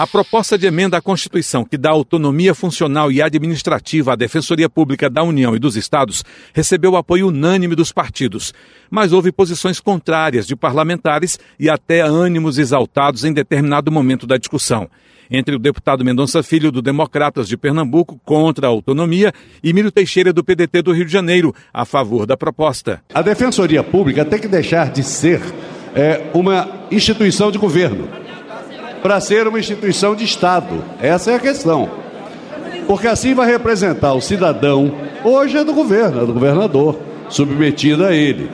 A 0.00 0.06
proposta 0.06 0.56
de 0.56 0.66
emenda 0.66 0.96
à 0.96 1.02
Constituição 1.02 1.62
que 1.62 1.76
dá 1.76 1.90
autonomia 1.90 2.54
funcional 2.54 3.12
e 3.12 3.20
administrativa 3.20 4.14
à 4.14 4.16
Defensoria 4.16 4.66
Pública 4.66 5.10
da 5.10 5.22
União 5.22 5.54
e 5.54 5.58
dos 5.58 5.76
Estados 5.76 6.24
recebeu 6.54 6.96
apoio 6.96 7.28
unânime 7.28 7.74
dos 7.74 7.92
partidos, 7.92 8.54
mas 8.90 9.12
houve 9.12 9.30
posições 9.30 9.78
contrárias 9.78 10.46
de 10.46 10.56
parlamentares 10.56 11.38
e 11.58 11.68
até 11.68 12.00
ânimos 12.00 12.56
exaltados 12.56 13.26
em 13.26 13.32
determinado 13.34 13.92
momento 13.92 14.26
da 14.26 14.38
discussão. 14.38 14.88
Entre 15.30 15.54
o 15.54 15.58
deputado 15.58 16.02
Mendonça 16.02 16.42
Filho, 16.42 16.72
do 16.72 16.80
Democratas 16.80 17.46
de 17.46 17.58
Pernambuco, 17.58 18.18
contra 18.24 18.68
a 18.68 18.70
autonomia, 18.70 19.34
e 19.62 19.70
Mírio 19.70 19.92
Teixeira, 19.92 20.32
do 20.32 20.42
PDT 20.42 20.80
do 20.80 20.92
Rio 20.94 21.04
de 21.04 21.12
Janeiro, 21.12 21.54
a 21.74 21.84
favor 21.84 22.24
da 22.24 22.38
proposta. 22.38 23.02
A 23.12 23.20
Defensoria 23.20 23.82
Pública 23.82 24.24
tem 24.24 24.38
que 24.38 24.48
deixar 24.48 24.90
de 24.90 25.02
ser 25.02 25.42
é, 25.94 26.30
uma 26.32 26.86
instituição 26.90 27.52
de 27.52 27.58
governo 27.58 28.19
para 29.02 29.20
ser 29.20 29.46
uma 29.46 29.58
instituição 29.58 30.14
de 30.14 30.24
Estado. 30.24 30.84
Essa 31.00 31.32
é 31.32 31.34
a 31.34 31.40
questão. 31.40 31.88
Porque 32.86 33.06
assim 33.06 33.34
vai 33.34 33.46
representar 33.46 34.14
o 34.14 34.20
cidadão, 34.20 34.92
hoje 35.24 35.56
é 35.56 35.64
do 35.64 35.72
governo, 35.72 36.22
é 36.22 36.26
do 36.26 36.32
governador, 36.32 36.98
submetido 37.28 38.04
a 38.04 38.12
ele. 38.12 38.50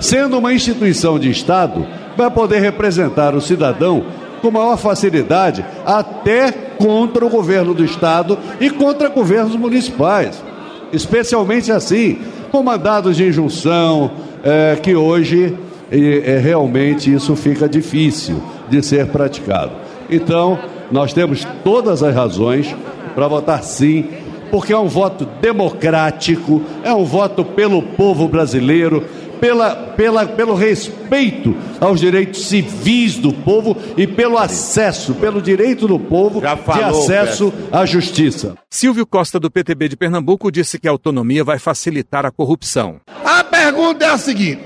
Sendo 0.00 0.38
uma 0.38 0.52
instituição 0.52 1.18
de 1.18 1.30
Estado, 1.30 1.86
vai 2.16 2.30
poder 2.30 2.60
representar 2.60 3.34
o 3.34 3.40
cidadão 3.40 4.04
com 4.40 4.50
maior 4.50 4.76
facilidade, 4.76 5.64
até 5.84 6.52
contra 6.52 7.24
o 7.24 7.30
governo 7.30 7.74
do 7.74 7.84
Estado 7.84 8.38
e 8.60 8.70
contra 8.70 9.08
governos 9.08 9.56
municipais. 9.56 10.42
Especialmente 10.92 11.72
assim, 11.72 12.18
com 12.50 12.62
mandados 12.62 13.16
de 13.16 13.26
injunção, 13.26 14.10
é, 14.44 14.76
que 14.76 14.94
hoje 14.94 15.56
é, 15.90 16.38
realmente 16.42 17.12
isso 17.12 17.34
fica 17.34 17.68
difícil 17.68 18.40
de 18.68 18.82
ser 18.82 19.06
praticado. 19.08 19.72
Então, 20.08 20.58
nós 20.90 21.12
temos 21.12 21.46
todas 21.64 22.02
as 22.02 22.14
razões 22.14 22.74
para 23.14 23.28
votar 23.28 23.62
sim, 23.62 24.08
porque 24.50 24.72
é 24.72 24.78
um 24.78 24.88
voto 24.88 25.26
democrático, 25.40 26.62
é 26.84 26.92
um 26.92 27.04
voto 27.04 27.44
pelo 27.44 27.82
povo 27.82 28.28
brasileiro, 28.28 29.04
pela, 29.40 29.74
pela, 29.74 30.26
pelo 30.26 30.54
respeito 30.54 31.54
aos 31.80 32.00
direitos 32.00 32.46
civis 32.46 33.16
do 33.16 33.32
povo 33.32 33.76
e 33.96 34.06
pelo 34.06 34.38
acesso, 34.38 35.14
pelo 35.14 35.42
direito 35.42 35.86
do 35.86 35.98
povo 35.98 36.40
falou, 36.40 36.74
de 36.76 36.82
acesso 36.82 37.52
à 37.70 37.84
justiça. 37.84 38.54
Silvio 38.70 39.06
Costa, 39.06 39.38
do 39.38 39.50
PTB 39.50 39.88
de 39.88 39.96
Pernambuco, 39.96 40.50
disse 40.50 40.78
que 40.78 40.88
a 40.88 40.90
autonomia 40.90 41.44
vai 41.44 41.58
facilitar 41.58 42.24
a 42.24 42.30
corrupção. 42.30 43.00
A 43.24 43.44
pergunta 43.44 44.04
é 44.04 44.10
a 44.10 44.18
seguinte: 44.18 44.62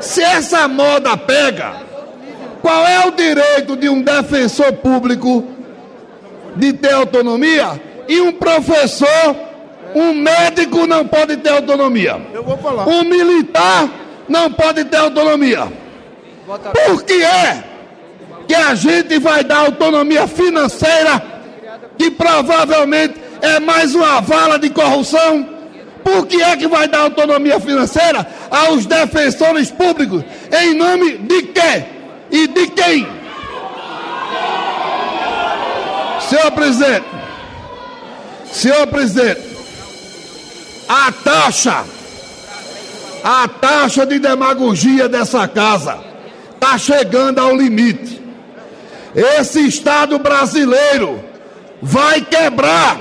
se 0.00 0.22
essa 0.22 0.66
moda 0.66 1.16
pega, 1.16 1.87
qual 2.60 2.86
é 2.86 3.06
o 3.06 3.10
direito 3.12 3.76
de 3.76 3.88
um 3.88 4.02
defensor 4.02 4.72
público 4.74 5.44
de 6.56 6.72
ter 6.72 6.92
autonomia 6.92 7.80
e 8.08 8.20
um 8.20 8.32
professor, 8.32 9.36
um 9.94 10.12
médico 10.14 10.86
não 10.86 11.06
pode 11.06 11.36
ter 11.36 11.50
autonomia? 11.50 12.20
Eu 12.32 12.42
vou 12.42 12.58
falar. 12.58 12.88
Um 12.88 13.04
militar 13.04 13.88
não 14.28 14.50
pode 14.50 14.84
ter 14.84 14.96
autonomia. 14.96 15.68
Por 16.86 17.04
que 17.04 17.22
é 17.22 17.64
que 18.46 18.54
a 18.54 18.74
gente 18.74 19.18
vai 19.18 19.44
dar 19.44 19.58
autonomia 19.58 20.26
financeira, 20.26 21.22
que 21.96 22.10
provavelmente 22.10 23.14
é 23.42 23.60
mais 23.60 23.94
uma 23.94 24.20
vala 24.20 24.58
de 24.58 24.70
corrupção? 24.70 25.46
Por 26.02 26.26
que 26.26 26.42
é 26.42 26.56
que 26.56 26.66
vai 26.66 26.88
dar 26.88 27.00
autonomia 27.00 27.60
financeira 27.60 28.26
aos 28.50 28.86
defensores 28.86 29.70
públicos? 29.70 30.24
Em 30.50 30.74
nome 30.74 31.18
de 31.18 31.42
quê? 31.42 31.97
E 32.30 32.46
de 32.46 32.66
quem? 32.68 33.06
Senhor 36.28 36.50
presidente, 36.52 37.06
senhor 38.52 38.86
presidente, 38.88 39.40
a 40.86 41.10
taxa, 41.12 41.84
a 43.24 43.48
taxa 43.48 44.04
de 44.04 44.18
demagogia 44.18 45.08
dessa 45.08 45.48
casa 45.48 45.98
está 46.54 46.76
chegando 46.76 47.38
ao 47.38 47.56
limite. 47.56 48.20
Esse 49.14 49.66
Estado 49.66 50.18
brasileiro 50.18 51.24
vai 51.80 52.20
quebrar. 52.20 53.00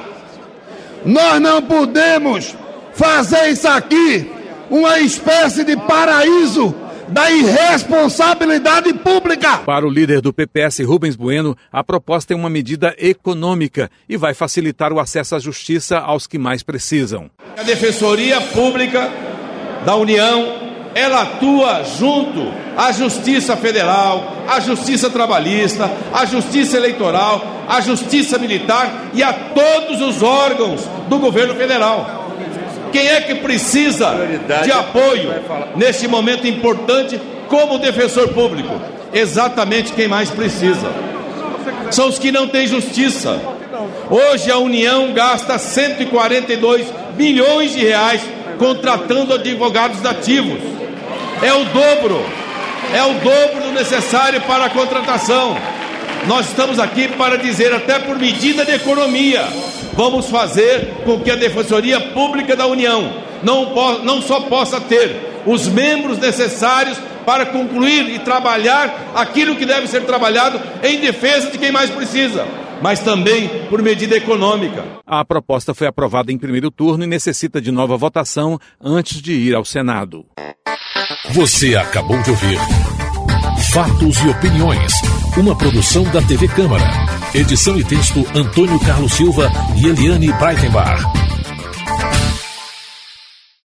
Nós 1.03 1.41
não 1.41 1.61
podemos 1.61 2.55
fazer 2.93 3.49
isso 3.49 3.67
aqui 3.67 4.31
uma 4.69 4.99
espécie 4.99 5.63
de 5.63 5.75
paraíso 5.75 6.73
da 7.07 7.31
irresponsabilidade 7.31 8.93
pública. 8.93 9.59
Para 9.59 9.85
o 9.85 9.89
líder 9.89 10.21
do 10.21 10.33
PPS, 10.33 10.79
Rubens 10.79 11.15
Bueno, 11.15 11.55
a 11.71 11.83
proposta 11.83 12.33
é 12.33 12.35
uma 12.35 12.49
medida 12.49 12.95
econômica 12.97 13.89
e 14.07 14.17
vai 14.17 14.33
facilitar 14.33 14.91
o 14.91 14.99
acesso 14.99 15.35
à 15.35 15.39
justiça 15.39 15.97
aos 15.99 16.27
que 16.27 16.37
mais 16.37 16.63
precisam. 16.63 17.29
A 17.57 17.63
Defensoria 17.63 18.41
Pública 18.41 19.09
da 19.85 19.95
União, 19.95 20.67
ela 20.93 21.21
atua 21.21 21.83
junto 21.83 22.51
à 22.75 22.91
Justiça 22.91 23.55
Federal, 23.55 24.33
à 24.47 24.59
Justiça 24.59 25.09
Trabalhista, 25.09 25.89
à 26.13 26.25
Justiça 26.25 26.77
Eleitoral, 26.77 27.65
à 27.67 27.81
Justiça 27.81 28.37
Militar 28.37 29.09
e 29.13 29.23
a 29.23 29.33
todos 29.33 30.01
os 30.01 30.21
órgãos 30.21 30.81
do 31.07 31.19
governo 31.19 31.55
federal. 31.55 32.26
Quem 32.91 33.08
é 33.08 33.21
que 33.21 33.36
precisa 33.36 34.15
de 34.63 34.71
apoio 34.71 35.34
neste 35.76 36.08
momento 36.08 36.47
importante 36.47 37.19
como 37.47 37.78
defensor 37.80 38.30
público? 38.30 38.80
Exatamente 39.13 39.93
quem 39.93 40.08
mais 40.08 40.30
precisa. 40.30 40.91
São 41.91 42.08
os 42.10 42.19
que 42.19 42.32
não 42.32 42.47
têm 42.47 42.67
justiça. 42.67 43.39
Hoje 44.10 44.52
a 44.52 44.58
União 44.58 45.13
gasta 45.13 45.58
142 45.58 46.88
bilhões 47.15 47.73
de 47.73 47.86
reais 47.86 48.21
contratando 48.58 49.34
advogados 49.34 50.02
nativos. 50.02 50.60
É 51.41 51.54
o 51.54 51.63
dobro, 51.65 52.26
é 52.93 53.04
o 53.04 53.13
dobro 53.13 53.63
do 53.67 53.71
necessário 53.73 54.41
para 54.41 54.65
a 54.65 54.69
contratação. 54.69 55.58
Nós 56.26 56.47
estamos 56.47 56.80
aqui 56.80 57.08
para 57.10 57.38
dizer, 57.38 57.73
até 57.73 58.00
por 58.00 58.17
medida 58.17 58.65
de 58.65 58.73
economia, 58.73 59.45
vamos 59.97 60.29
fazer 60.29 61.01
com 61.03 61.19
que 61.19 61.31
a 61.31 61.36
Defensoria 61.36 61.99
Pública 61.99 62.55
da 62.55 62.67
União 62.67 63.12
não, 63.43 64.03
não 64.03 64.21
só 64.21 64.41
possa 64.41 64.79
ter 64.79 65.41
os 65.45 65.67
membros 65.67 66.19
necessários 66.19 66.97
para 67.25 67.47
concluir 67.47 68.10
e 68.10 68.19
trabalhar 68.19 69.12
aquilo 69.15 69.55
que 69.55 69.65
deve 69.65 69.88
ser 69.88 70.05
trabalhado 70.05 70.62
em 70.83 70.99
defesa 70.99 71.49
de 71.49 71.57
quem 71.57 71.71
mais 71.71 71.89
precisa, 71.89 72.45
mas 72.81 72.99
também 72.99 73.49
por 73.69 73.81
medida 73.81 74.15
econômica. 74.15 74.86
A 75.05 75.25
proposta 75.25 75.73
foi 75.73 75.88
aprovada 75.88 76.31
em 76.31 76.38
primeiro 76.38 76.69
turno 76.69 77.03
e 77.03 77.07
necessita 77.07 77.60
de 77.60 77.71
nova 77.71 77.97
votação 77.97 78.60
antes 78.79 79.21
de 79.21 79.33
ir 79.33 79.55
ao 79.55 79.65
Senado. 79.65 80.25
Você 81.31 81.75
acabou 81.75 82.21
de 82.21 82.29
ouvir 82.29 82.60
Fatos 83.73 84.17
e 84.23 84.29
Opiniões, 84.29 84.93
uma 85.38 85.57
produção 85.57 86.03
da 86.12 86.21
TV 86.21 86.47
Câmara. 86.47 87.16
Edição 87.38 87.78
e 87.78 87.84
texto 87.84 88.26
Antônio 88.34 88.80
Carlos 88.80 89.13
Silva 89.13 89.52
e 89.76 89.86
Eliane 89.86 90.34
Breitenbach. 90.39 91.37